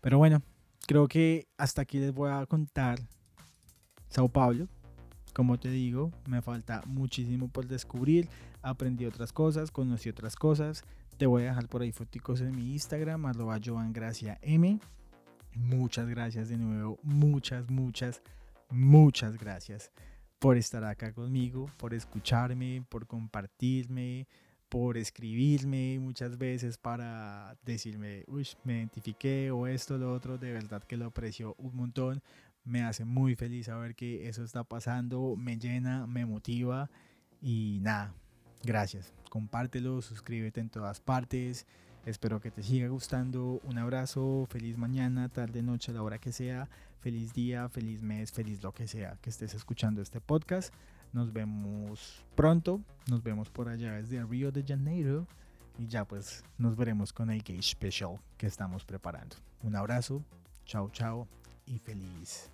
Pero 0.01 0.17
bueno, 0.17 0.41
creo 0.87 1.07
que 1.07 1.47
hasta 1.57 1.81
aquí 1.81 1.99
les 1.99 2.13
voy 2.13 2.31
a 2.31 2.45
contar 2.45 2.99
Sao 4.09 4.29
Paulo. 4.29 4.67
Como 5.33 5.59
te 5.59 5.69
digo, 5.69 6.11
me 6.27 6.41
falta 6.41 6.83
muchísimo 6.85 7.47
por 7.47 7.67
descubrir. 7.67 8.27
Aprendí 8.61 9.05
otras 9.05 9.31
cosas, 9.31 9.71
conocí 9.71 10.09
otras 10.09 10.35
cosas. 10.35 10.83
Te 11.17 11.25
voy 11.25 11.43
a 11.43 11.45
dejar 11.47 11.67
por 11.67 11.81
ahí 11.81 11.91
fotos 11.91 12.41
en 12.41 12.55
mi 12.55 12.73
Instagram, 12.73 13.25
arroba 13.25 13.59
M. 14.41 14.79
Muchas 15.55 16.07
gracias 16.07 16.49
de 16.49 16.57
nuevo, 16.57 16.99
muchas, 17.03 17.69
muchas, 17.69 18.21
muchas 18.69 19.37
gracias 19.37 19.91
por 20.39 20.57
estar 20.57 20.83
acá 20.85 21.13
conmigo, 21.13 21.69
por 21.77 21.93
escucharme, 21.93 22.83
por 22.89 23.05
compartirme, 23.05 24.27
por 24.69 24.97
escribirme 24.97 25.99
muchas 25.99 26.37
veces 26.37 26.77
para 26.77 27.57
decirme, 27.63 28.23
uy, 28.27 28.47
me 28.63 28.77
identifiqué 28.77 29.51
o 29.51 29.67
esto, 29.67 29.97
lo 29.97 30.13
otro, 30.13 30.37
de 30.37 30.53
verdad 30.53 30.83
que 30.83 30.95
lo 30.95 31.07
aprecio 31.07 31.55
un 31.57 31.75
montón. 31.75 32.21
Me 32.63 32.83
hace 32.83 33.03
muy 33.03 33.35
feliz 33.35 33.65
saber 33.65 33.95
que 33.95 34.29
eso 34.29 34.43
está 34.43 34.63
pasando, 34.63 35.35
me 35.35 35.57
llena, 35.57 36.07
me 36.07 36.25
motiva 36.25 36.89
y 37.41 37.79
nada, 37.81 38.13
gracias. 38.63 39.13
Compártelo, 39.29 40.01
suscríbete 40.01 40.61
en 40.61 40.69
todas 40.69 41.01
partes. 41.01 41.65
Espero 42.05 42.39
que 42.39 42.51
te 42.51 42.63
siga 42.63 42.87
gustando. 42.87 43.59
Un 43.63 43.77
abrazo, 43.77 44.47
feliz 44.49 44.77
mañana, 44.77 45.29
tarde, 45.29 45.61
noche, 45.61 45.93
la 45.93 46.01
hora 46.01 46.19
que 46.19 46.31
sea. 46.31 46.69
Feliz 47.01 47.33
día, 47.33 47.69
feliz 47.69 48.01
mes, 48.01 48.31
feliz 48.31 48.61
lo 48.61 48.73
que 48.73 48.87
sea 48.87 49.17
que 49.21 49.29
estés 49.29 49.53
escuchando 49.53 50.01
este 50.01 50.19
podcast. 50.19 50.73
Nos 51.13 51.33
vemos 51.33 52.23
pronto. 52.35 52.81
Nos 53.09 53.23
vemos 53.23 53.49
por 53.49 53.69
allá 53.69 53.93
desde 53.93 54.23
Río 54.23 54.51
de 54.51 54.63
Janeiro. 54.63 55.27
Y 55.77 55.87
ya 55.87 56.05
pues 56.05 56.43
nos 56.57 56.75
veremos 56.75 57.13
con 57.13 57.31
el 57.31 57.41
Gay 57.41 57.61
Special 57.61 58.19
que 58.37 58.47
estamos 58.47 58.83
preparando. 58.83 59.37
Un 59.63 59.75
abrazo. 59.75 60.23
Chao, 60.65 60.89
chao. 60.91 61.27
Y 61.65 61.79
feliz. 61.79 62.49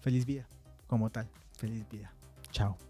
Feliz 0.00 0.24
vida. 0.24 0.46
Como 0.86 1.10
tal. 1.10 1.28
Feliz 1.56 1.84
vida. 1.90 2.12
Chao. 2.52 2.89